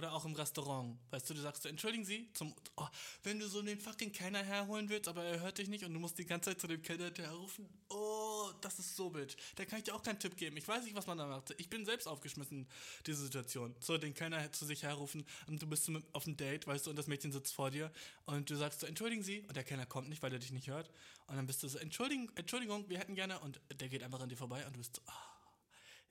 [0.00, 0.98] Oder auch im Restaurant.
[1.10, 2.86] Weißt du, du sagst entschuldigen Sie, zum, oh,
[3.22, 6.00] wenn du so den fucking Kellner herholen willst, aber er hört dich nicht und du
[6.00, 7.68] musst die ganze Zeit zu dem Kellner herrufen.
[7.90, 9.36] Oh, das ist so bitch.
[9.56, 10.56] Da kann ich dir auch keinen Tipp geben.
[10.56, 11.54] Ich weiß nicht, was man da macht.
[11.58, 12.66] Ich bin selbst aufgeschmissen,
[13.04, 13.76] diese Situation.
[13.78, 16.96] So, den Kellner zu sich herrufen und du bist auf dem Date, weißt du, und
[16.96, 17.92] das Mädchen sitzt vor dir
[18.24, 20.68] und du sagst so, entschuldigen Sie, und der Kellner kommt nicht, weil er dich nicht
[20.68, 20.90] hört.
[21.26, 24.30] Und dann bist du so, Entschuldigung, Entschuldigung, wir hätten gerne, und der geht einfach an
[24.30, 25.30] dir vorbei und du bist so, ah.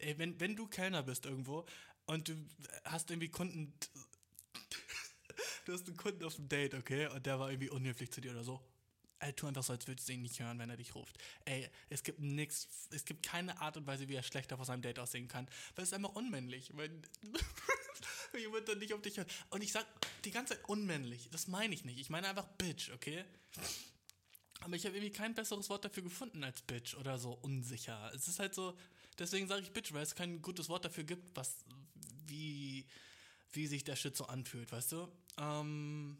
[0.01, 1.65] Ey, wenn, wenn du Kellner bist irgendwo
[2.10, 2.34] und du
[2.86, 3.72] hast irgendwie Kunden,
[5.66, 8.32] du hast einen Kunden auf dem Date, okay, und der war irgendwie unhöflich zu dir
[8.32, 8.60] oder so.
[9.20, 11.20] Ey, tu einfach so, als würdest du ihn nicht hören, wenn er dich ruft.
[11.45, 14.82] Ey, es gibt nichts, es gibt keine Art und Weise, wie er schlechter vor seinem
[14.82, 15.45] Date aussehen kann,
[15.76, 16.99] weil es ist einfach unmännlich, wenn
[18.39, 19.32] jemand dann nicht auf dich hört.
[19.51, 19.86] Und ich sag
[20.26, 21.99] die ganze Zeit unmännlich, das meine ich nicht.
[21.99, 23.24] Ich meine einfach Bitch, okay?
[24.62, 28.12] Aber ich habe irgendwie kein besseres Wort dafür gefunden als Bitch oder so unsicher.
[28.16, 28.76] Es ist halt so,
[29.20, 31.66] deswegen sage ich Bitch, weil es kein gutes Wort dafür gibt, was,
[32.30, 32.86] wie,
[33.51, 35.07] wie sich der Shit so anfühlt, weißt du?
[35.38, 36.17] Ähm,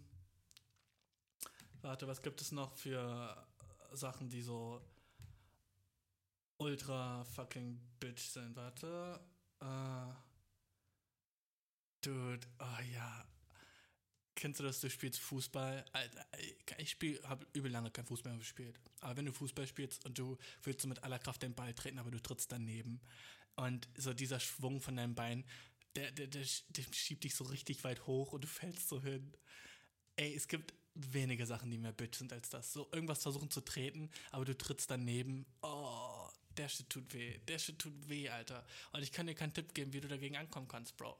[1.82, 3.48] warte, was gibt es noch für
[3.94, 4.82] Sachen, die so
[6.58, 8.56] ultra fucking Bitch sind?
[8.56, 9.20] Warte.
[9.62, 10.14] Äh,
[12.02, 13.26] dude, oh ja.
[14.36, 15.84] Kennst du das, du spielst Fußball?
[15.92, 16.26] Alter,
[16.78, 16.96] ich
[17.26, 18.80] habe übel lange kein Fußball mehr gespielt.
[19.02, 22.10] Aber wenn du Fußball spielst und du willst mit aller Kraft den Ball treten, aber
[22.10, 23.02] du trittst daneben.
[23.58, 25.44] Und so dieser Schwung von deinem Bein,
[25.96, 29.34] der, der, der, der schiebt dich so richtig weit hoch und du fällst so hin.
[30.16, 32.74] Ey, es gibt wenige Sachen, die mehr Bitch sind als das.
[32.74, 35.46] So irgendwas versuchen zu treten, aber du trittst daneben.
[35.62, 36.28] Oh,
[36.58, 37.38] der Shit tut weh.
[37.48, 38.66] Der Shit tut weh, Alter.
[38.92, 41.18] Und ich kann dir keinen Tipp geben, wie du dagegen ankommen kannst, Bro.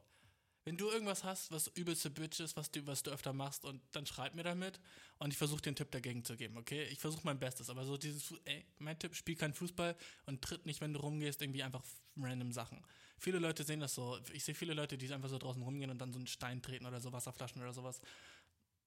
[0.66, 3.82] Wenn du irgendwas hast, was übelste Bitch ist, was du, was du öfter machst, und
[3.94, 4.80] dann schreib mir damit
[5.18, 6.84] und ich versuche dir einen Tipp dagegen zu geben, okay?
[6.92, 9.96] Ich versuche mein Bestes, aber so dieses, ey, mein Tipp, spiel keinen Fußball
[10.26, 11.84] und tritt nicht, wenn du rumgehst, irgendwie einfach
[12.18, 12.84] random Sachen.
[13.20, 16.00] Viele Leute sehen das so, ich sehe viele Leute, die einfach so draußen rumgehen und
[16.00, 18.02] dann so einen Stein treten oder so Wasserflaschen oder sowas.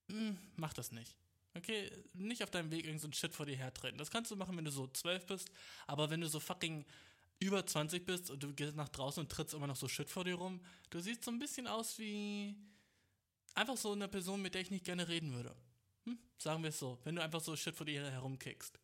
[0.08, 1.14] Hm, mach das nicht.
[1.54, 3.98] Okay, nicht auf deinem Weg irgend so Shit vor dir hertreten.
[3.98, 5.50] Das kannst du machen, wenn du so 12 bist,
[5.86, 6.86] aber wenn du so fucking
[7.40, 10.24] über 20 bist und du gehst nach draußen und trittst immer noch so Shit vor
[10.24, 10.60] dir rum,
[10.90, 12.56] du siehst so ein bisschen aus wie
[13.54, 15.54] einfach so eine Person, mit der ich nicht gerne reden würde.
[16.04, 16.18] Hm?
[16.38, 18.78] Sagen wir es so, wenn du einfach so Shit vor dir herumkickst.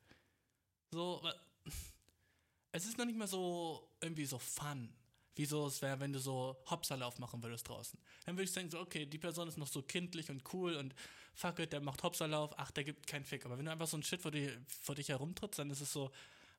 [0.90, 1.26] So,
[2.72, 4.92] es ist noch nicht mal so irgendwie so fun.
[5.38, 7.96] Wie so es wäre, wenn du so Hopserlauf machen würdest draußen.
[8.26, 10.96] Dann würde ich denken, so, okay, die Person ist noch so kindlich und cool und
[11.32, 13.46] fuck it, der macht Hopserlauf, ach, der gibt keinen Fick.
[13.46, 15.92] Aber wenn du einfach so ein Shit vor, dir, vor dich herumtrittst, dann ist es
[15.92, 16.10] so,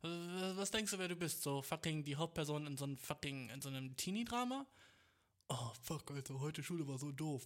[0.01, 1.43] was denkst du, wer du bist?
[1.43, 4.65] So fucking die Hauptperson in so einem fucking, in so einem Teenie-Drama?
[5.49, 7.45] Oh, fuck, Alter, heute Schule war so doof.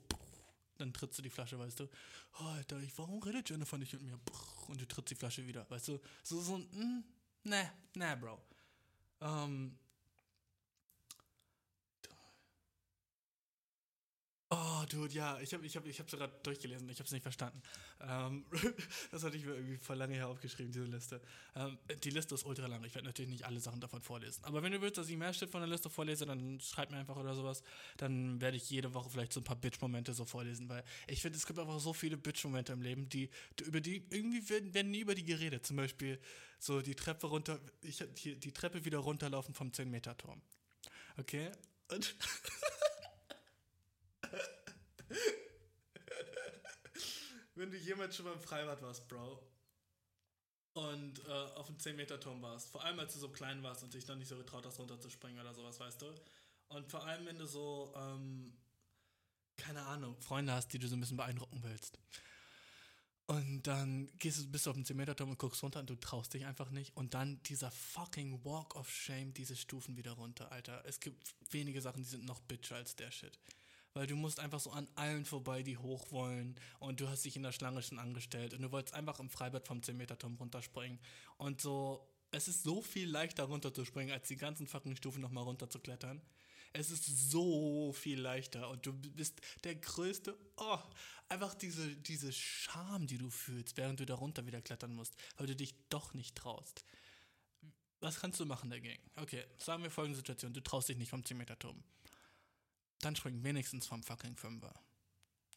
[0.78, 1.90] Dann trittst du die Flasche, weißt du.
[2.34, 4.20] Alter, ich, warum redet Jennifer nicht mit mir?
[4.68, 6.00] Und du trittst die Flasche wieder, weißt du.
[6.22, 7.04] So, so ein, mm,
[7.50, 8.40] ne, ne, Bro.
[9.20, 9.80] Ähm.
[14.56, 17.24] Oh, Dude, ja, ich habe ich hab, ich hab's gerade durchgelesen, ich habe es nicht
[17.24, 17.60] verstanden.
[18.02, 18.46] Ähm,
[19.12, 21.22] das hatte ich mir irgendwie vor lange her aufgeschrieben, diese Liste.
[21.56, 24.44] Ähm, die Liste ist ultra lang, ich werde natürlich nicht alle Sachen davon vorlesen.
[24.44, 26.98] Aber wenn du willst, dass ich mehr Shit von der Liste vorlese, dann schreib mir
[26.98, 27.64] einfach oder sowas.
[27.98, 31.38] Dann werde ich jede Woche vielleicht so ein paar Bitch-Momente so vorlesen, weil ich finde,
[31.38, 33.32] es gibt einfach so viele Bitch-Momente im Leben, die,
[33.64, 35.66] über die, irgendwie werden, werden nie über die geredet.
[35.66, 36.20] Zum Beispiel
[36.60, 40.40] so die Treppe runter, ich hier die Treppe wieder runterlaufen vom 10-Meter-Turm.
[41.18, 41.52] Okay?
[41.90, 42.16] Und
[47.56, 49.42] wenn du jemals schon beim Freibad warst, Bro,
[50.74, 54.08] und äh, auf dem 10-Meter-Turm warst, vor allem als du so klein warst und dich
[54.08, 56.08] noch nicht so getraut hast, runterzuspringen oder sowas, weißt du?
[56.70, 58.58] Und vor allem, wenn du so, ähm,
[59.56, 62.00] keine Ahnung, Freunde hast, die du so ein bisschen beeindrucken willst.
[63.28, 66.46] Und dann gehst du bis auf den 10-Meter-Turm und guckst runter und du traust dich
[66.46, 66.96] einfach nicht.
[66.98, 70.84] Und dann dieser fucking Walk of Shame, diese Stufen wieder runter, Alter.
[70.86, 73.40] Es gibt wenige Sachen, die sind noch bitcher als der Shit.
[73.94, 76.56] Weil du musst einfach so an allen vorbei, die hoch wollen.
[76.80, 78.54] Und du hast dich in der Schlange schon angestellt.
[78.54, 81.00] Und du wolltest einfach im Freibad vom 10-Meter-Turm runterspringen.
[81.38, 86.22] Und so, es ist so viel leichter runterzuspringen, als die ganzen fucking Stufen nochmal runterzuklettern.
[86.76, 88.68] Es ist so viel leichter.
[88.70, 90.36] Und du bist der größte.
[90.58, 90.80] Oh,
[91.30, 95.16] einfach diese, diese Scham, die du fühlst, während du da runter wieder klettern musst.
[95.38, 96.84] Weil du dich doch nicht traust.
[98.00, 99.02] Was kannst du machen dagegen?
[99.18, 100.52] Okay, sagen wir folgende Situation.
[100.52, 101.82] Du traust dich nicht vom 10-Meter-Turm.
[103.04, 104.74] Dann spring wenigstens vom fucking Fünfer.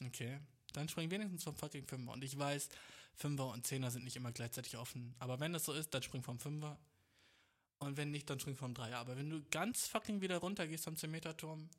[0.04, 0.40] Okay?
[0.72, 2.12] Dann spring wenigstens vom fucking Fünfer.
[2.12, 2.68] Und ich weiß,
[3.14, 5.14] Fünfer und Zehner sind nicht immer gleichzeitig offen.
[5.20, 6.76] Aber wenn das so ist, dann spring vom Fünfer.
[7.78, 8.98] Und wenn nicht, dann spring vom Dreier.
[8.98, 11.70] Aber wenn du ganz fucking wieder runter gehst vom 10-Meter-Turm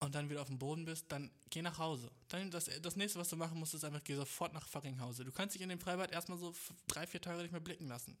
[0.00, 2.10] und dann wieder auf dem Boden bist, dann geh nach Hause.
[2.28, 5.26] Dann das, das nächste, was du machen musst, ist einfach, geh sofort nach fucking Hause.
[5.26, 6.54] Du kannst dich in dem Freibad erstmal so
[6.86, 8.16] drei, vier Tage nicht mehr blicken lassen.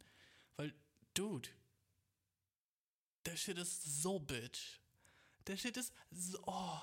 [0.56, 0.74] Weil,
[1.14, 1.48] Dude,
[3.24, 4.81] der Shit ist so bitch.
[5.46, 6.78] Der Shit ist so, oh,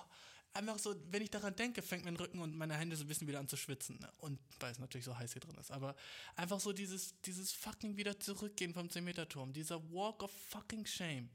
[0.53, 3.27] einfach so, wenn ich daran denke, fängt mein Rücken und meine Hände so ein bisschen
[3.27, 3.99] wieder an zu schwitzen.
[3.99, 4.11] Ne?
[4.17, 5.71] Und weil es natürlich so heiß hier drin ist.
[5.71, 5.95] Aber
[6.35, 9.53] einfach so dieses, dieses fucking wieder zurückgehen vom 10-Meter-Turm.
[9.53, 11.29] Dieser Walk of fucking Shame.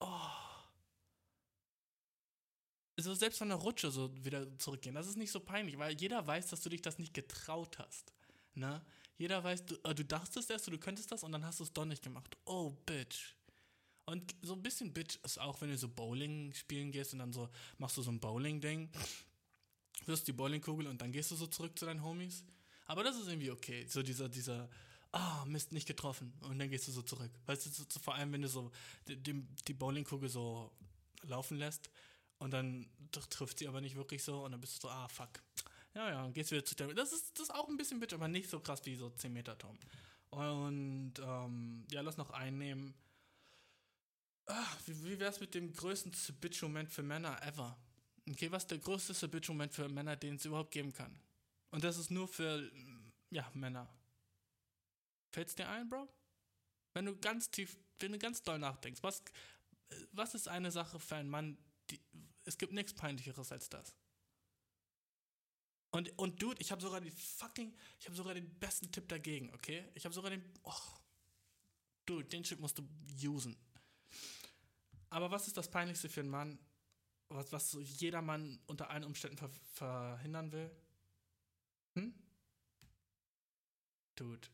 [0.00, 0.30] Oh.
[2.98, 4.94] So selbst von der Rutsche so wieder zurückgehen.
[4.94, 8.12] Das ist nicht so peinlich, weil jeder weiß, dass du dich das nicht getraut hast.
[8.54, 8.84] Ne?
[9.18, 11.72] Jeder weiß, du, äh, du dachtest erst, du könntest das und dann hast du es
[11.72, 12.36] doch nicht gemacht.
[12.44, 13.35] Oh, Bitch.
[14.06, 17.32] Und so ein bisschen Bitch ist auch, wenn du so Bowling spielen gehst und dann
[17.32, 17.48] so
[17.78, 18.88] machst du so ein Bowling-Ding,
[20.06, 22.44] wirst die Bowlingkugel und dann gehst du so zurück zu deinen Homies.
[22.86, 23.84] Aber das ist irgendwie okay.
[23.88, 24.68] So dieser, dieser,
[25.10, 26.32] ah, Mist, nicht getroffen.
[26.42, 27.32] Und dann gehst du so zurück.
[27.46, 28.70] Weißt du, so, so, vor allem, wenn du so
[29.08, 29.16] die,
[29.66, 30.70] die, Bowlingkugel so
[31.22, 31.90] laufen lässt
[32.38, 35.08] und dann tr- trifft sie aber nicht wirklich so und dann bist du so, ah,
[35.08, 35.42] fuck.
[35.94, 36.94] Ja, ja, und gehst wieder zu der.
[36.94, 39.32] Das ist, das ist auch ein bisschen Bitch, aber nicht so krass wie so 10
[39.32, 39.78] Meter Turm.
[40.30, 42.94] Und ähm, ja, lass noch einnehmen.
[44.46, 47.76] Ah, wie, wie wär's mit dem größten Bitch-Moment für Männer ever?
[48.28, 51.18] Okay, was ist der größte Bitch-Moment für Männer, den es überhaupt geben kann?
[51.70, 52.70] Und das ist nur für,
[53.30, 53.92] ja, Männer.
[55.32, 56.08] Fällt's dir ein, Bro?
[56.94, 59.22] Wenn du ganz tief, wenn du ganz doll nachdenkst, was,
[60.12, 61.58] was ist eine Sache für einen Mann,
[61.90, 62.00] die,
[62.44, 63.94] es gibt nichts Peinlicheres als das.
[65.90, 69.52] Und, und Dude, ich habe sogar die fucking, ich habe sogar den besten Tipp dagegen,
[69.54, 69.84] okay?
[69.94, 70.72] Ich habe sogar den, oh,
[72.06, 72.88] Dude, den Chip musst du
[73.24, 73.56] usen.
[75.10, 76.58] Aber was ist das Peinlichste für einen Mann,
[77.28, 80.70] was, was jeder Mann unter allen Umständen ver verhindern will?
[81.94, 82.14] Hm?
[84.16, 84.48] Dude,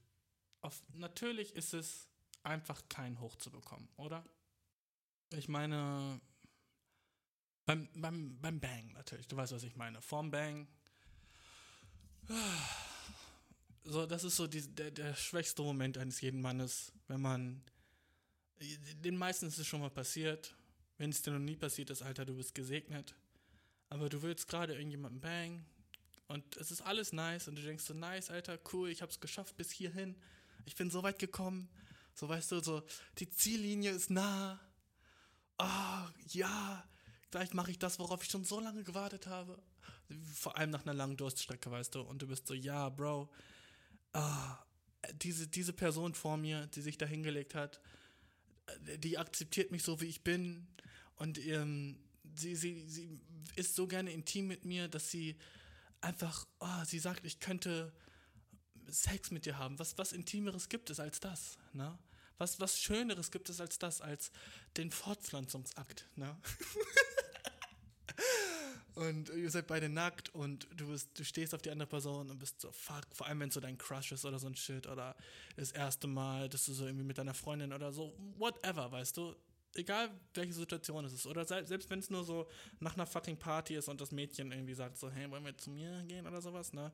[0.60, 2.08] auf, natürlich ist es
[2.42, 4.24] einfach kein Hoch zu bekommen, oder?
[5.30, 6.20] Ich meine,
[7.64, 10.00] beim, beim, beim Bang natürlich, du weißt, was ich meine.
[10.02, 10.66] Vorm Bang.
[13.84, 17.64] So, das ist so die, der, der schwächste Moment eines jeden Mannes, wenn man.
[19.04, 20.54] Den meisten ist es schon mal passiert.
[20.98, 23.14] Wenn es dir noch nie passiert ist, Alter, du bist gesegnet.
[23.88, 25.64] Aber du willst gerade irgendjemanden bang
[26.32, 29.54] und es ist alles nice und du denkst so, nice, Alter, cool, ich hab's geschafft
[29.58, 30.16] bis hierhin.
[30.64, 31.68] Ich bin so weit gekommen.
[32.14, 32.82] So, weißt du, so,
[33.18, 34.58] die Ziellinie ist nah.
[35.58, 36.88] Ah, ja,
[37.30, 39.62] vielleicht mache ich das, worauf ich schon so lange gewartet habe.
[40.34, 42.00] Vor allem nach einer langen Durststrecke, weißt du.
[42.00, 43.30] Und du bist so, ja, Bro,
[44.14, 44.58] ah,
[45.16, 47.80] diese, diese Person vor mir, die sich da hingelegt hat,
[48.98, 50.66] die akzeptiert mich so, wie ich bin.
[51.16, 51.98] Und ähm,
[52.34, 53.20] sie, sie, sie
[53.56, 55.36] ist so gerne intim mit mir, dass sie
[56.00, 57.92] einfach, oh, sie sagt, ich könnte
[58.88, 59.78] Sex mit dir haben.
[59.78, 61.58] Was, was Intimeres gibt es als das?
[61.72, 61.98] Ne?
[62.38, 64.32] Was, was Schöneres gibt es als das, als
[64.76, 66.08] den Fortpflanzungsakt?
[66.16, 66.36] Ne?
[68.94, 72.38] und ihr seid beide nackt und du, bist, du stehst auf die andere Person und
[72.38, 74.86] bist so, fuck, vor allem wenn es so dein Crush ist oder so ein Shit
[74.86, 75.16] oder
[75.56, 79.34] das erste Mal, dass du so irgendwie mit deiner Freundin oder so, whatever, weißt du,
[79.74, 81.26] egal welche Situation es ist.
[81.26, 82.48] Oder selbst wenn es nur so
[82.80, 85.70] nach einer fucking Party ist und das Mädchen irgendwie sagt so, hey, wollen wir zu
[85.70, 86.92] mir gehen oder sowas, ne?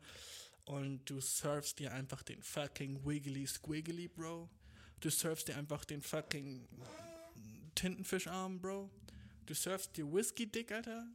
[0.65, 4.49] Und du surfst dir einfach den fucking Wiggly Squiggly, Bro.
[5.01, 6.69] Du surfst dir einfach den fucking
[7.75, 8.91] Tintenfischarm, Bro.
[9.47, 11.07] Du surfst dir Whisky Dick, Alter.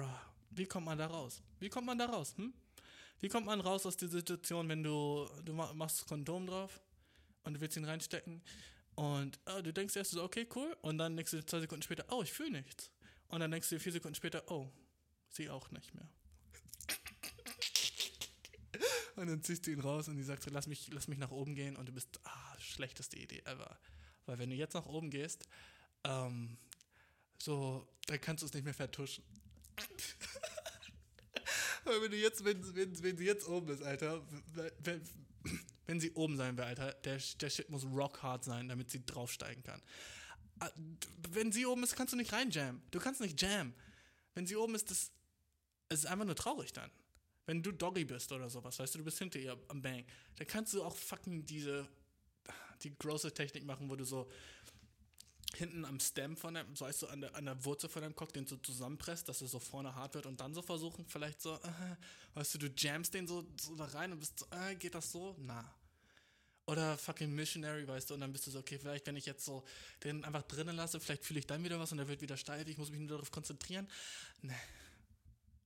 [0.00, 0.08] Bro,
[0.52, 1.42] wie kommt man da raus?
[1.58, 2.54] Wie kommt man da raus, hm?
[3.20, 6.80] Wie kommt man raus aus der Situation, wenn du, du machst Kondom drauf
[7.42, 8.40] und du willst ihn reinstecken
[8.94, 10.74] und oh, du denkst erst so, okay, cool.
[10.80, 12.90] Und dann denkst du zwei Sekunden später, oh, ich fühle nichts.
[13.28, 14.70] Und dann denkst du vier Sekunden später, oh,
[15.28, 16.08] sie auch nicht mehr.
[19.16, 21.30] und dann ziehst du ihn raus und die sagt so, lass mich, lass mich nach
[21.30, 21.76] oben gehen.
[21.76, 23.78] Und du bist, ah, schlechteste Idee ever.
[24.24, 25.46] Weil wenn du jetzt nach oben gehst,
[26.04, 26.56] ähm,
[27.38, 29.24] so, dann kannst du es nicht mehr vertuschen.
[31.84, 34.22] Wenn du jetzt, wenn, wenn, wenn sie jetzt oben ist, Alter,
[34.80, 35.02] wenn,
[35.86, 39.04] wenn sie oben sein will, Alter, der, der Shit muss rock hard sein, damit sie
[39.04, 39.82] draufsteigen kann.
[40.60, 40.70] Ah,
[41.30, 42.82] wenn sie oben ist, kannst du nicht reinjammen.
[42.90, 43.74] Du kannst nicht jammen.
[44.34, 45.10] Wenn sie oben ist, das,
[45.88, 46.90] es ist einfach nur traurig dann.
[47.46, 50.04] Wenn du Doggy bist oder sowas, weißt du, du bist hinter ihr am Bang,
[50.36, 51.88] dann kannst du auch fucking diese,
[52.82, 54.30] die große Technik machen, wo du so
[55.56, 58.14] hinten am Stem von dem, so heißt du, an der, an der Wurzel von deinem
[58.14, 61.40] Cock, den so zusammenpresst, dass er so vorne hart wird und dann so versuchen, vielleicht
[61.40, 61.96] so, äh,
[62.34, 65.10] weißt du, du jammst den so, so da rein und bist so, äh, geht das
[65.10, 65.36] so?
[65.38, 65.74] Na.
[66.66, 69.44] Oder fucking Missionary, weißt du, und dann bist du so, okay, vielleicht, wenn ich jetzt
[69.44, 69.64] so
[70.04, 72.68] den einfach drinnen lasse, vielleicht fühle ich dann wieder was und er wird wieder steif,
[72.68, 73.88] ich muss mich nur darauf konzentrieren.
[74.42, 74.54] Nee.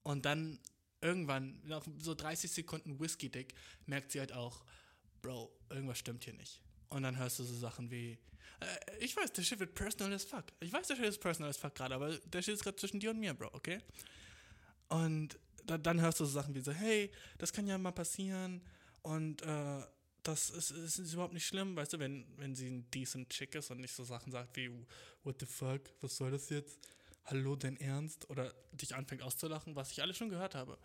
[0.03, 0.59] Und dann
[1.03, 3.55] irgendwann, nach so 30 Sekunden Whisky-Dick,
[3.87, 4.65] merkt sie halt auch,
[5.21, 6.61] Bro, irgendwas stimmt hier nicht.
[6.89, 8.19] Und dann hörst du so Sachen wie,
[8.61, 10.45] äh, ich weiß, der Shit wird personal as fuck.
[10.61, 13.01] Ich weiß, der Shit ist personal as fuck gerade, aber der Shit ist gerade zwischen
[13.01, 13.81] dir und mir, Bro, okay?
[14.89, 18.61] Und da, dann hörst du so Sachen wie so, hey, das kann ja mal passieren
[19.03, 19.83] und äh,
[20.23, 23.55] das ist, ist, ist, überhaupt nicht schlimm, weißt du, wenn, wenn sie ein decent Chick
[23.55, 24.71] ist und nicht so Sachen sagt wie,
[25.23, 26.79] what the fuck, was soll das jetzt?
[27.27, 28.29] Hallo, dein Ernst?
[28.31, 30.79] Oder dich anfängt auszulachen, was ich alles schon gehört habe.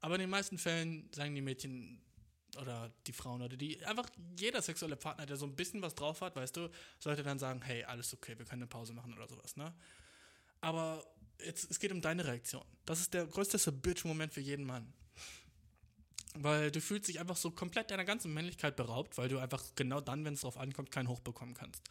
[0.00, 2.00] Aber in den meisten Fällen sagen die Mädchen
[2.60, 6.20] oder die Frauen oder die, einfach jeder sexuelle Partner, der so ein bisschen was drauf
[6.20, 9.28] hat, weißt du, sollte dann sagen, hey, alles okay, wir können eine Pause machen oder
[9.28, 9.74] sowas, ne?
[10.60, 11.04] Aber
[11.44, 12.64] jetzt, es geht um deine Reaktion.
[12.84, 14.92] Das ist der größte Bitch-Moment für jeden Mann.
[16.34, 20.00] Weil du fühlst dich einfach so komplett deiner ganzen Männlichkeit beraubt, weil du einfach genau
[20.00, 21.82] dann, wenn es drauf ankommt, keinen Hoch bekommen kannst.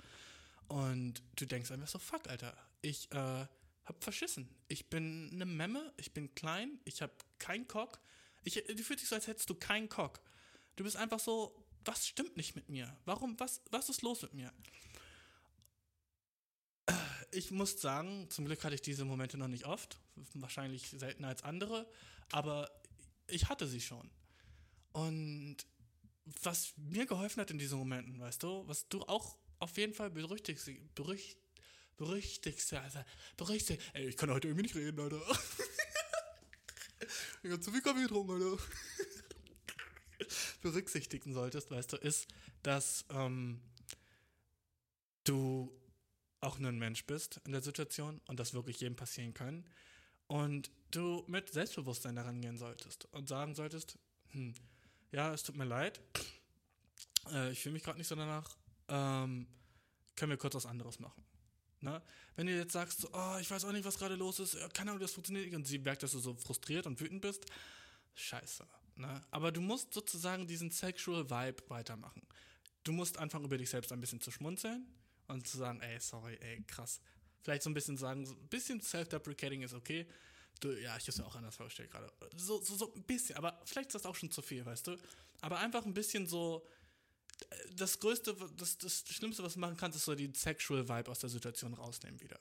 [0.68, 3.46] Und du denkst einfach so, fuck, Alter, ich äh,
[3.86, 4.50] hab verschissen.
[4.68, 8.00] Ich bin eine Memme, ich bin klein, ich hab keinen Cock.
[8.44, 10.22] Ich, du fühlst dich so, als hättest du keinen Cock.
[10.78, 11.54] Du bist einfach so,
[11.84, 12.96] was stimmt nicht mit mir?
[13.04, 14.54] Warum, was, was ist los mit mir?
[17.32, 20.00] Ich muss sagen, zum Glück hatte ich diese Momente noch nicht oft,
[20.36, 21.90] wahrscheinlich seltener als andere,
[22.32, 22.70] aber
[23.28, 24.10] ich hatte sie schon.
[24.94, 25.58] Und
[26.44, 30.12] was mir geholfen hat in diesen Momenten, weißt du, was du auch auf jeden Fall
[30.12, 31.38] berüchtigst, berücht,
[31.98, 33.04] berüchtigst, also,
[33.36, 35.22] berüchtigst, ey, ich kann heute irgendwie nicht reden, Alter.
[37.44, 38.64] ich hab zu viel Kaffee getrunken, Alter.
[40.68, 42.28] Berücksichtigen solltest, weißt du, ist,
[42.62, 43.62] dass ähm,
[45.24, 45.72] du
[46.42, 49.66] auch nur ein Mensch bist in der Situation und das wirklich jedem passieren kann.
[50.28, 53.98] Und du mit Selbstbewusstsein daran gehen solltest und sagen solltest,
[54.32, 54.54] hm,
[55.12, 56.02] ja, es tut mir leid,
[57.32, 58.58] äh, ich fühle mich gerade nicht so danach,
[58.90, 59.48] ähm,
[60.16, 61.24] können wir kurz was anderes machen.
[61.80, 62.02] Ne?
[62.36, 64.92] Wenn du jetzt sagst, so, oh, ich weiß auch nicht, was gerade los ist, keine
[64.92, 67.46] Ahnung, das funktioniert nicht, und sie merkt, dass du so frustriert und wütend bist,
[68.16, 68.66] scheiße.
[68.98, 69.24] Ne?
[69.32, 72.22] Aber du musst sozusagen diesen Sexual Vibe weitermachen.
[72.84, 74.86] Du musst anfangen, über dich selbst ein bisschen zu schmunzeln
[75.28, 77.02] und zu sagen, ey, sorry, ey, krass.
[77.42, 80.08] Vielleicht so ein bisschen sagen, so ein bisschen self-deprecating ist okay.
[80.60, 82.12] Du, ja, ich habe es mir auch anders vorgestellt gerade.
[82.36, 84.98] So, so, so ein bisschen, aber vielleicht ist das auch schon zu viel, weißt du?
[85.42, 86.66] Aber einfach ein bisschen so,
[87.76, 91.20] das Größte, das, das Schlimmste, was du machen kannst, ist so die Sexual Vibe aus
[91.20, 92.40] der Situation rausnehmen wieder.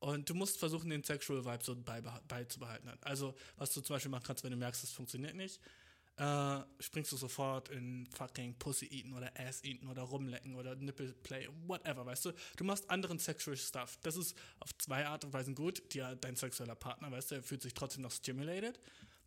[0.00, 1.76] Und du musst versuchen, den Sexual Vibe so
[2.26, 2.90] beizubehalten.
[3.02, 5.60] Also, was du zum Beispiel machen kannst, wenn du merkst, es funktioniert nicht,
[6.16, 11.12] äh, springst du sofort in fucking Pussy eaten oder Ass eaten oder rumlecken oder Nipple
[11.22, 12.32] play, whatever, weißt du?
[12.56, 13.98] Du machst anderen sexual stuff.
[14.02, 15.82] Das ist auf zwei Art und Weisen gut.
[15.94, 18.78] Die, dein sexueller Partner, weißt du, er fühlt sich trotzdem noch stimulated.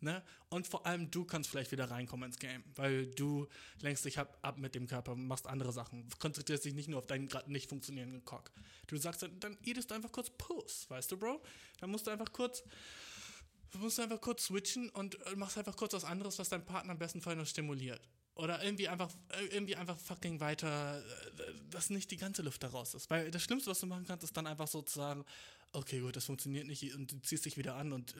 [0.04, 0.22] Ne?
[0.50, 3.48] Und vor allem du kannst vielleicht wieder reinkommen ins Game, weil du
[3.80, 7.06] lenkst dich ab, ab mit dem Körper, machst andere Sachen, konzentrierst dich nicht nur auf
[7.06, 8.52] deinen gerade nicht funktionierenden Cock.
[8.86, 11.42] Du sagst dann, dann eatest du einfach kurz Puss, weißt du, Bro?
[11.80, 12.62] Dann musst du einfach kurz
[13.70, 16.92] Du musst einfach kurz switchen und äh, machst einfach kurz was anderes, was dein Partner
[16.92, 18.00] am besten Fall noch stimuliert.
[18.36, 22.68] Oder irgendwie einfach, äh, irgendwie einfach fucking weiter, äh, dass nicht die ganze Luft da
[22.68, 23.10] raus ist.
[23.10, 25.24] Weil das Schlimmste, was du machen kannst, ist dann einfach so zu sagen,
[25.74, 28.14] okay, gut, das funktioniert nicht und du ziehst dich wieder an und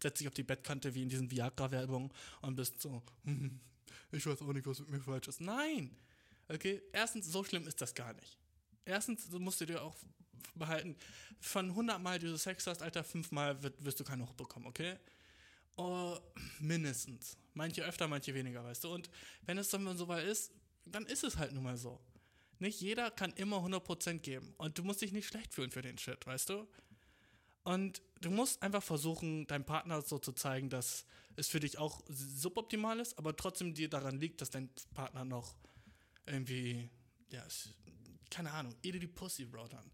[0.00, 2.12] setzt dich auf die Bettkante wie in diesen Viagra-Werbungen
[2.42, 3.02] und bist so,
[4.12, 5.40] ich weiß auch nicht, was mit mir falsch ist.
[5.40, 5.96] Nein!
[6.48, 8.36] Okay, erstens, so schlimm ist das gar nicht.
[8.84, 9.96] Erstens musst du dir auch
[10.54, 10.96] behalten,
[11.40, 14.68] von 100 Mal, die du Sex hast, Alter, 5 Mal wirst, wirst du keinen hochbekommen,
[14.68, 14.96] okay?
[15.76, 16.18] Oh,
[16.60, 17.36] mindestens.
[17.54, 18.92] Manche öfter, manche weniger, weißt du?
[18.92, 19.08] Und
[19.46, 20.52] wenn es dann so weit ist,
[20.84, 22.00] dann ist es halt nun mal so.
[22.62, 24.54] Nicht jeder kann immer 100% geben.
[24.56, 26.68] Und du musst dich nicht schlecht fühlen für den Shit, weißt du?
[27.64, 31.04] Und du musst einfach versuchen, deinem Partner so zu zeigen, dass
[31.34, 35.56] es für dich auch suboptimal ist, aber trotzdem dir daran liegt, dass dein Partner noch
[36.24, 36.88] irgendwie,
[37.32, 37.44] ja,
[38.30, 39.90] keine Ahnung, eat die Pussy, Bro, dann.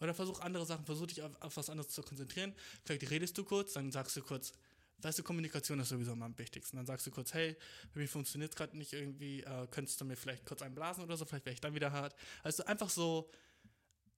[0.00, 2.52] Oder versuch andere Sachen, versuch dich auf, auf, was anderes zu konzentrieren.
[2.84, 4.52] Vielleicht redest du kurz, dann sagst du kurz,
[5.00, 6.76] weißt du, Kommunikation ist sowieso immer am wichtigsten.
[6.76, 7.56] Dann sagst du kurz, hey,
[7.94, 11.46] mir funktioniert gerade nicht irgendwie, äh, könntest du mir vielleicht kurz einblasen oder so, vielleicht
[11.46, 12.14] wäre ich dann wieder hart.
[12.42, 13.30] Also einfach so,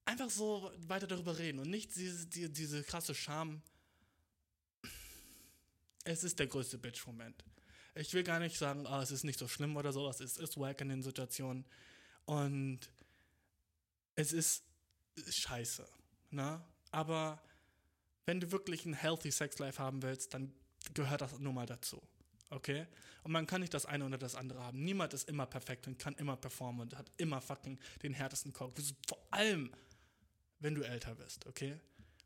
[0.05, 3.61] einfach so weiter darüber reden und nicht diese, die, diese krasse Scham.
[6.03, 7.43] Es ist der größte Bitch-Moment.
[7.93, 10.57] Ich will gar nicht sagen, oh, es ist nicht so schlimm oder sowas, es ist
[10.57, 11.65] wack in den Situationen.
[12.25, 12.79] Und
[14.15, 14.63] es ist
[15.29, 15.87] scheiße.
[16.31, 16.63] Ne?
[16.91, 17.41] Aber
[18.25, 20.53] wenn du wirklich ein healthy Sex Life haben willst, dann
[20.93, 22.01] gehört das nur mal dazu.
[22.49, 22.85] Okay?
[23.23, 24.83] Und man kann nicht das eine oder das andere haben.
[24.83, 28.73] Niemand ist immer perfekt und kann immer performen und hat immer fucking den härtesten Cock.
[29.07, 29.71] Vor allem,
[30.59, 31.79] wenn du älter wirst, okay?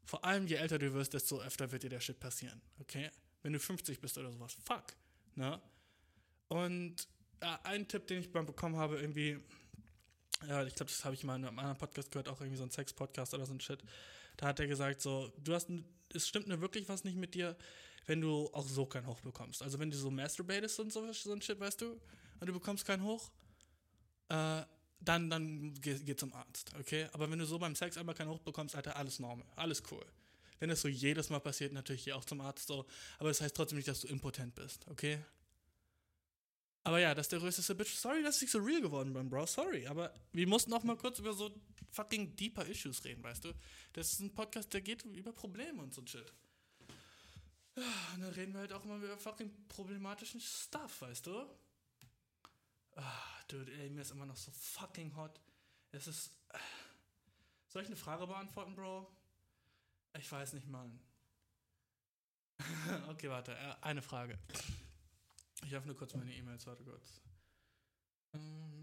[0.06, 3.10] Vor allem, je älter du wirst, desto öfter wird dir der Shit passieren, okay?
[3.42, 4.86] Wenn du 50 bist oder sowas, fuck,
[5.36, 5.62] ne?
[6.48, 7.08] Und
[7.42, 9.40] äh, ein Tipp, den ich beim bekommen habe, irgendwie,
[10.48, 12.64] ja, ich glaube, das habe ich mal in einem anderen Podcast gehört, auch irgendwie so
[12.64, 13.84] ein Sex-Podcast oder so ein Shit.
[14.38, 15.70] Da hat er gesagt, so, du hast,
[16.14, 17.56] es stimmt nur wirklich was nicht mit dir,
[18.06, 19.62] wenn du auch so keinen Hoch bekommst.
[19.62, 22.00] Also wenn du so masturbatest und so, so ein Shit, weißt du,
[22.40, 23.32] und du bekommst keinen Hoch,
[24.30, 24.64] äh,
[25.00, 27.08] dann, dann geh, geh, zum Arzt, okay?
[27.14, 30.06] Aber wenn du so beim Sex einmal keinen Hoch bekommst, Alter, alles normal, alles cool.
[30.60, 32.86] Wenn das so jedes Mal passiert, natürlich geh auch zum Arzt so,
[33.20, 35.20] aber das heißt trotzdem nicht, dass du impotent bist, okay?
[36.86, 37.96] Aber ja, das ist der größte Bitch.
[37.96, 39.48] Sorry, dass ich so real geworden bin, Bro.
[39.48, 39.88] Sorry.
[39.88, 41.52] Aber wir mussten auch mal kurz über so
[41.90, 43.54] fucking deeper Issues reden, weißt du?
[43.94, 46.32] Das ist ein Podcast, der geht über Probleme und so ein Shit.
[47.76, 51.46] Und dann reden wir halt auch mal über fucking problematischen Stuff, weißt du?
[52.96, 55.42] Ah, dude, ey, mir ist immer noch so fucking hot.
[55.92, 56.32] Es ist.
[57.68, 59.12] Soll ich eine Frage beantworten, Bro?
[60.18, 60.98] Ich weiß nicht, Mann.
[63.10, 63.52] okay, warte.
[63.52, 64.40] Äh, eine Frage.
[65.66, 67.20] Ich öffne kurz meine E-Mails, warte kurz.
[68.34, 68.75] Ähm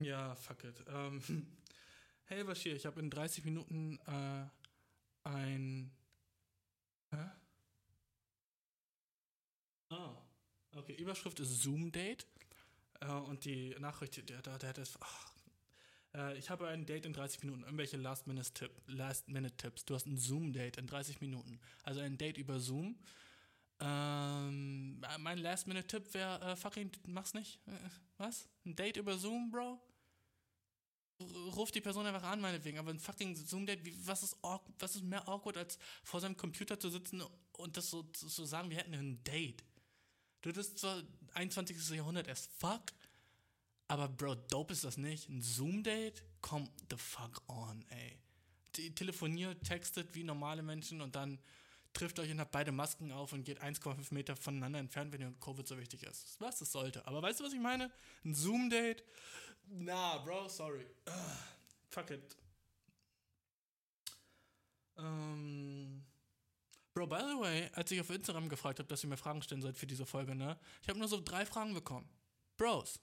[0.00, 0.84] ja, fuck it.
[0.88, 1.22] Ähm
[2.24, 5.90] hey Bashir, ich habe in 30 Minuten äh, ein.
[7.10, 7.30] Hä?
[9.90, 10.16] Oh,
[10.76, 10.94] okay.
[10.94, 12.26] Überschrift ist Zoom-Date.
[13.00, 14.98] Äh, und die Nachricht, der, der, der, ist.
[15.00, 15.32] Ach,
[16.14, 17.62] äh, ich habe ein Date in 30 Minuten.
[17.62, 18.86] Irgendwelche Last-Minute-Tipps.
[18.86, 21.60] Last du hast ein Zoom-Date in 30 Minuten.
[21.82, 22.98] Also ein Date über Zoom.
[23.78, 27.60] Ähm, mein Last-Minute-Tipp wäre, äh, fucking, mach's nicht.
[27.66, 27.72] Äh,
[28.16, 28.48] was?
[28.64, 29.80] Ein Date über Zoom, Bro?
[31.54, 34.36] Ruf die Person einfach an, meinetwegen, aber ein fucking Zoom-Date, was ist,
[34.78, 37.22] was ist mehr awkward, als vor seinem Computer zu sitzen
[37.52, 39.64] und das so zu sagen, wir hätten ein Date?
[40.42, 41.02] Du, das ist zwar
[41.32, 41.88] 21.
[41.90, 42.92] Jahrhundert erst, fuck,
[43.88, 45.28] aber Bro, dope ist das nicht.
[45.28, 46.22] Ein Zoom-Date?
[46.40, 48.18] Come the fuck on, ey.
[48.94, 51.38] Telefoniert, textet wie normale Menschen und dann
[51.96, 55.32] trifft euch und habt beide Masken auf und geht 1,5 Meter voneinander entfernt, wenn ihr
[55.40, 56.40] Covid so wichtig ist.
[56.40, 57.06] Was das sollte.
[57.06, 57.90] Aber weißt du, was ich meine?
[58.24, 59.02] Ein Zoom-Date?
[59.68, 60.86] Na, Bro, sorry.
[61.06, 61.38] Ah,
[61.90, 62.36] fuck it.
[64.98, 66.04] Ähm.
[66.94, 69.60] Bro, by the way, als ich auf Instagram gefragt habe, dass ihr mir Fragen stellen
[69.60, 70.58] sollt für diese Folge, ne?
[70.82, 72.08] Ich habe nur so drei Fragen bekommen.
[72.56, 72.98] Bros.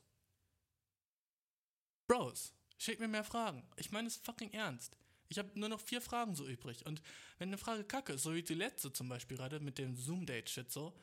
[2.07, 3.63] Bros, schickt mir mehr Fragen.
[3.75, 4.97] Ich meine es fucking ernst.
[5.29, 6.85] Ich habe nur noch vier Fragen so übrig.
[6.85, 7.01] Und
[7.39, 10.71] wenn eine Frage kacke ist, so wie die letzte zum Beispiel gerade mit dem Zoom-Date-Shit
[10.71, 10.93] so,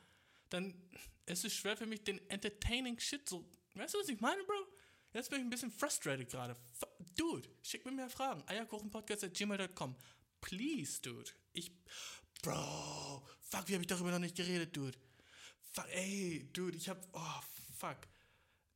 [0.50, 0.74] dann
[1.26, 3.44] ist es schwer für mich, den entertaining Shit so.
[3.74, 4.66] Weißt du, was ich meine, Bro?
[5.12, 6.54] Jetzt bin ich ein bisschen frustrated gerade.
[7.16, 8.42] Dude, schick mir mehr Fragen.
[8.46, 9.96] Eierkuchenpodcast.gmail.com.
[10.40, 11.30] Please, dude.
[11.52, 11.72] Ich.
[12.42, 14.96] Bro, fuck, wie habe ich darüber noch nicht geredet, dude?
[15.72, 17.06] Fuck, ey, dude, ich hab.
[17.12, 17.40] Oh,
[17.76, 17.98] fuck.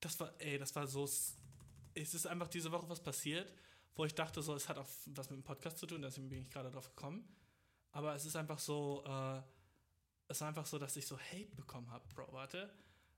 [0.00, 1.04] Das war, ey, das war so.
[1.94, 3.52] Es ist einfach diese Woche was passiert,
[3.94, 6.40] wo ich dachte, so, es hat auch was mit dem Podcast zu tun, deswegen bin
[6.40, 7.28] ich gerade drauf gekommen.
[7.92, 9.40] Aber es ist einfach so, äh,
[10.28, 12.32] es war einfach so, dass ich so Hate bekommen habe, Bro.
[12.32, 12.72] Warte,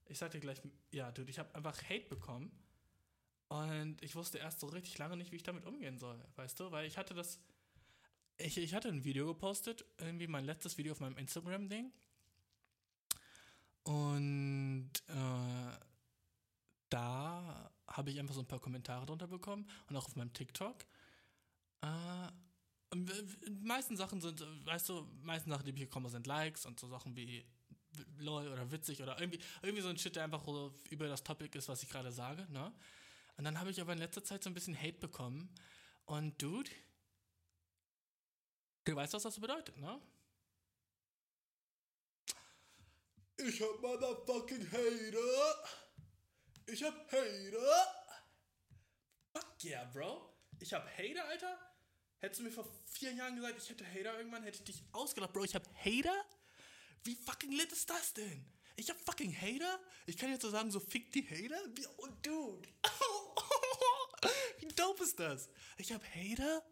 [0.07, 0.61] ich sag dir gleich,
[0.93, 2.51] ja, dude, ich habe einfach Hate bekommen.
[3.49, 6.73] Und ich wusste erst so richtig lange nicht, wie ich damit umgehen soll, weißt du?
[6.73, 7.41] Weil ich hatte das.
[8.39, 11.91] Ich, ich hatte ein Video gepostet, irgendwie mein letztes Video auf meinem Instagram-Ding.
[13.85, 15.79] Und äh,
[16.91, 20.85] da habe ich einfach so ein paar Kommentare drunter bekommen und auch auf meinem TikTok.
[21.83, 22.29] Äh,
[22.95, 26.89] die meisten Sachen sind, weißt du, meisten Sachen, die ich bekomme, sind Likes und so
[26.89, 27.45] Sachen wie
[28.19, 31.57] lol oder witzig oder irgendwie, irgendwie so ein Shit, der einfach so über das Topic
[31.57, 32.73] ist, was ich gerade sage, ne?
[33.37, 35.55] Und dann habe ich aber in letzter Zeit so ein bisschen Hate bekommen.
[36.07, 36.71] Und Dude,
[38.85, 40.01] du weißt, was das bedeutet, ne?
[43.39, 45.69] Ich hab motherfucking Hater.
[46.67, 47.95] Ich hab Hater.
[49.33, 50.35] Fuck yeah, Bro.
[50.59, 51.59] Ich hab Hater, Alter.
[52.19, 55.33] Hättest du mir vor vier Jahren gesagt, ich hätte Hater irgendwann, hätte ich dich ausgelacht,
[55.33, 55.45] Bro.
[55.45, 56.25] Ich hab Hater?
[57.05, 58.45] Wie fucking lit ist das denn?
[58.75, 59.79] Ich hab fucking Hater?
[60.07, 61.61] Ich kann jetzt so sagen, so fick die Hater?
[61.75, 62.69] Wie, oh, dude.
[64.59, 65.49] Wie dope ist das?
[65.79, 66.63] Ich hab Hater?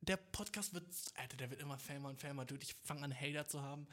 [0.00, 2.64] Der Podcast wird, Alter, der wird immer famer und famer, dude.
[2.64, 3.86] Ich fange an, Hater zu haben.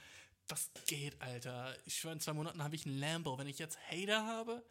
[0.47, 1.77] Was geht, Alter?
[1.85, 3.37] Ich schwöre, in zwei Monaten habe ich einen Lambo.
[3.37, 4.65] Wenn ich jetzt Hater habe,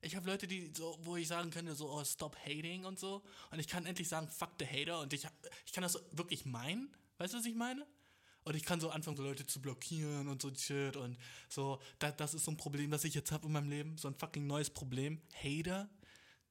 [0.00, 3.22] ich habe Leute, die so, wo ich sagen könnte, so, oh, stop hating und so.
[3.50, 5.00] Und ich kann endlich sagen, fuck the Hater.
[5.00, 5.26] Und ich,
[5.64, 6.94] ich kann das wirklich meinen.
[7.18, 7.86] Weißt du, was ich meine?
[8.44, 10.96] Und ich kann so anfangen, so Leute zu blockieren und so Shit.
[10.96, 11.18] Und
[11.48, 13.98] so, da, das ist so ein Problem, das ich jetzt habe in meinem Leben.
[13.98, 15.20] So ein fucking neues Problem.
[15.34, 15.88] Hater?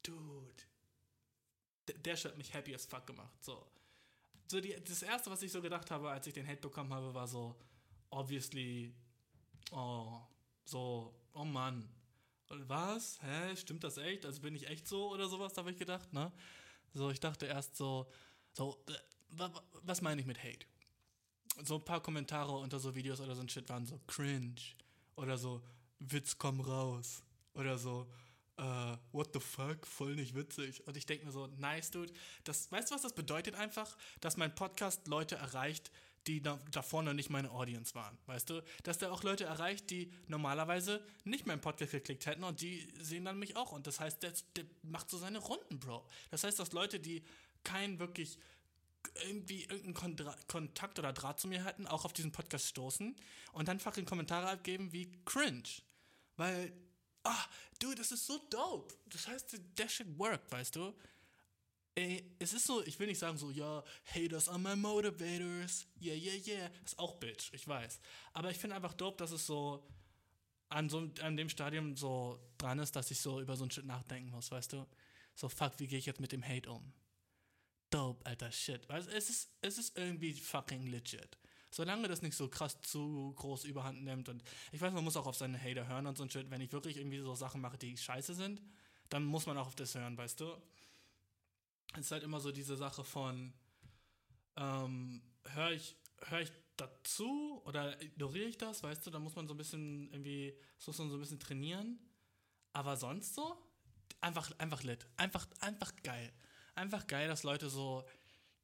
[0.03, 0.63] Dude.
[1.87, 3.41] Der, der hat mich happy as fuck gemacht.
[3.41, 3.65] So.
[4.47, 7.13] So, die, das erste, was ich so gedacht habe, als ich den Hate bekommen habe,
[7.13, 7.55] war so,
[8.09, 8.93] obviously,
[9.71, 10.21] oh,
[10.65, 11.87] so, oh Mann.
[12.49, 13.19] Was?
[13.21, 13.55] Hä?
[13.55, 14.25] Stimmt das echt?
[14.25, 16.31] Also bin ich echt so oder sowas, habe ich gedacht, ne?
[16.93, 18.09] So, ich dachte erst so,
[18.53, 18.93] so, äh,
[19.29, 20.65] wa- wa- was meine ich mit Hate?
[21.63, 24.55] So ein paar Kommentare unter so Videos oder so ein Shit waren so cringe
[25.15, 25.61] oder so
[25.99, 27.23] Witz komm raus
[27.53, 28.09] oder so
[28.57, 30.85] äh, what the fuck, voll nicht witzig.
[30.87, 32.13] Und ich denke mir so, nice, dude.
[32.45, 33.97] Das, weißt du, was das bedeutet einfach?
[34.21, 35.91] Dass mein Podcast Leute erreicht,
[36.27, 38.17] die da, davor noch nicht meine Audience waren.
[38.25, 38.63] Weißt du?
[38.83, 43.25] Dass der auch Leute erreicht, die normalerweise nicht meinen Podcast geklickt hätten und die sehen
[43.25, 43.71] dann mich auch.
[43.71, 46.05] Und das heißt, der, der macht so seine Runden, Bro.
[46.31, 47.23] Das heißt, dass Leute, die
[47.63, 48.39] keinen wirklich
[49.23, 53.15] irgendwie irgendeinen Kondra Kontakt oder Draht zu mir hatten, auch auf diesen Podcast stoßen
[53.53, 55.63] und dann fucking Kommentare abgeben wie cringe.
[56.37, 56.73] Weil,
[57.23, 57.45] ah,
[57.79, 58.93] du, das ist so dope.
[59.05, 60.93] Das heißt, der shit worked, weißt du?
[61.97, 63.81] Ey, es ist so, ich will nicht sagen so, ja,
[64.13, 66.71] Haters are my motivators, yeah, yeah, yeah.
[66.83, 68.01] Ist auch Bitch, ich weiß.
[68.33, 69.87] Aber ich finde einfach dope, dass es so
[70.67, 73.85] an, so an dem Stadium so dran ist, dass ich so über so ein Shit
[73.85, 74.85] nachdenken muss, weißt du?
[75.35, 76.93] So, fuck, wie gehe ich jetzt mit dem Hate um?
[77.89, 78.87] Dope, alter Shit.
[78.89, 81.37] Weißt, es, ist, es ist irgendwie fucking legit.
[81.71, 84.43] Solange das nicht so krass zu groß überhand nimmt und
[84.73, 86.49] ich weiß, man muss auch auf seine Hater hören und so ein Shit.
[86.49, 88.61] Wenn ich wirklich irgendwie so Sachen mache, die scheiße sind,
[89.07, 90.57] dann muss man auch auf das hören, weißt du?
[91.97, 93.53] Ist halt immer so diese Sache von,
[94.57, 95.95] ähm, höre ich,
[96.27, 99.11] hör ich dazu oder ignoriere ich das, weißt du?
[99.11, 101.99] Da muss man so ein bisschen irgendwie, das muss man so ein bisschen trainieren.
[102.73, 103.57] Aber sonst so,
[104.21, 105.07] einfach, einfach lit.
[105.17, 106.33] Einfach, einfach geil.
[106.75, 108.05] Einfach geil, dass Leute so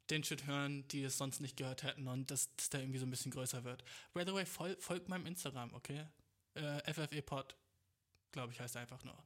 [0.09, 3.05] den Shit hören, die es sonst nicht gehört hätten und dass das da irgendwie so
[3.05, 3.83] ein bisschen größer wird.
[4.13, 6.05] By the way, fol folgt meinem Instagram, okay?
[6.55, 7.55] Äh, FFEPod,
[8.33, 9.17] glaube ich, heißt einfach nur.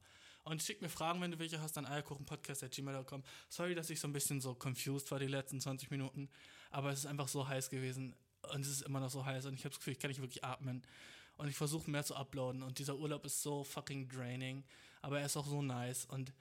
[0.46, 3.24] Und schick mir Fragen, wenn du welche hast, an eierkuchenpodcast.gmail.com.
[3.48, 6.28] Sorry, dass ich so ein bisschen so confused war die letzten 20 Minuten,
[6.70, 8.14] aber es ist einfach so heiß gewesen
[8.52, 10.20] und es ist immer noch so heiß und ich habe das Gefühl, ich kann nicht
[10.20, 10.86] wirklich atmen.
[11.36, 14.62] Und ich versuche mehr zu uploaden und dieser Urlaub ist so fucking draining,
[15.02, 16.32] aber er ist auch so nice und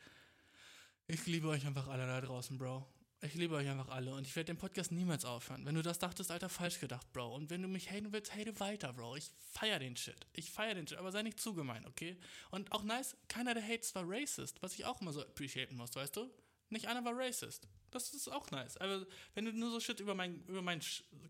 [1.08, 2.86] ich liebe euch einfach alle da draußen, Bro.
[3.26, 5.66] Ich liebe euch einfach alle und ich werde den Podcast niemals aufhören.
[5.66, 7.34] Wenn du das dachtest, Alter, falsch gedacht, Bro.
[7.34, 9.16] Und wenn du mich haten willst, hate weiter, Bro.
[9.16, 10.28] Ich feier den Shit.
[10.34, 12.18] Ich feier den Shit, aber sei nicht zu gemein, okay?
[12.52, 15.96] Und auch nice, keiner der Hates war racist, was ich auch immer so appreciaten muss,
[15.96, 16.30] weißt du?
[16.70, 17.68] Nicht einer war racist.
[17.90, 18.78] Das ist auch nice.
[18.78, 20.82] Aber wenn du nur so Shit über mein, über mein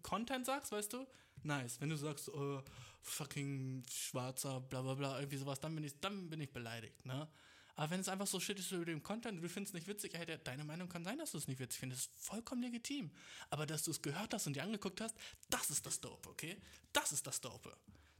[0.02, 1.08] Content sagst, weißt du,
[1.43, 1.80] nice.
[1.80, 2.62] Wenn du sagst, oh,
[3.02, 7.30] fucking schwarzer, bla bla bla, irgendwie sowas, dann bin ich, dann bin ich beleidigt, ne?
[7.76, 9.88] Aber wenn es einfach so shit ist über den Content und du findest es nicht
[9.88, 12.09] witzig, der- deine Meinung kann sein, dass du es nicht witzig findest.
[12.15, 13.11] Vollkommen legitim.
[13.49, 15.15] Aber dass du es gehört hast und dir angeguckt hast,
[15.49, 16.57] das ist das Dope, okay?
[16.93, 17.76] Das ist das Dope.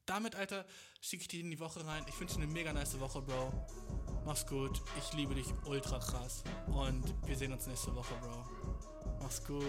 [0.06, 0.66] Damit, Alter,
[1.02, 2.06] schicke ich dich in die Woche rein.
[2.08, 4.22] Ich wünsche dir eine mega nice Woche, Bro.
[4.26, 4.80] Mach's gut.
[5.00, 6.44] Ich liebe dich ultra krass.
[6.68, 9.18] Und wir sehen uns nächste Woche, Bro.
[9.22, 9.64] Mach's gut.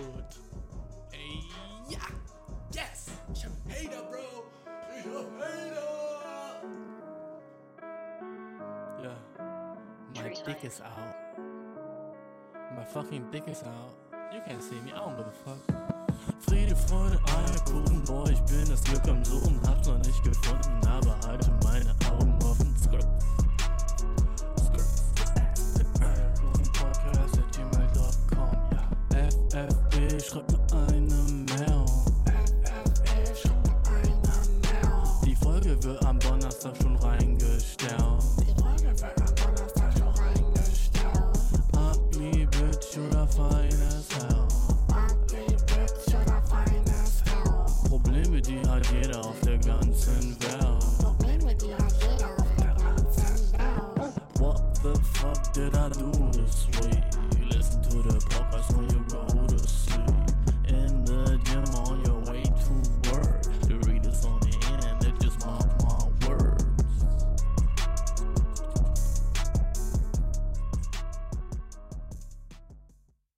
[1.13, 1.43] Ey,
[1.89, 2.01] ja!
[2.75, 3.07] Yes!
[3.33, 4.51] Ich hab Hater, Bro!
[4.99, 5.96] Ich hab Hater!
[10.37, 11.39] My dick is out.
[12.77, 13.95] My fucking dick is out.
[14.35, 15.59] You can't see me, I don't give a fuck.
[16.41, 21.19] Friede, Freude, Eierkuchen, boah, ich bin das Glück am Suchen, hab's noch nicht gefunden, aber
[21.27, 22.77] halte meine Augen offen.
[22.77, 23.07] Skrrt.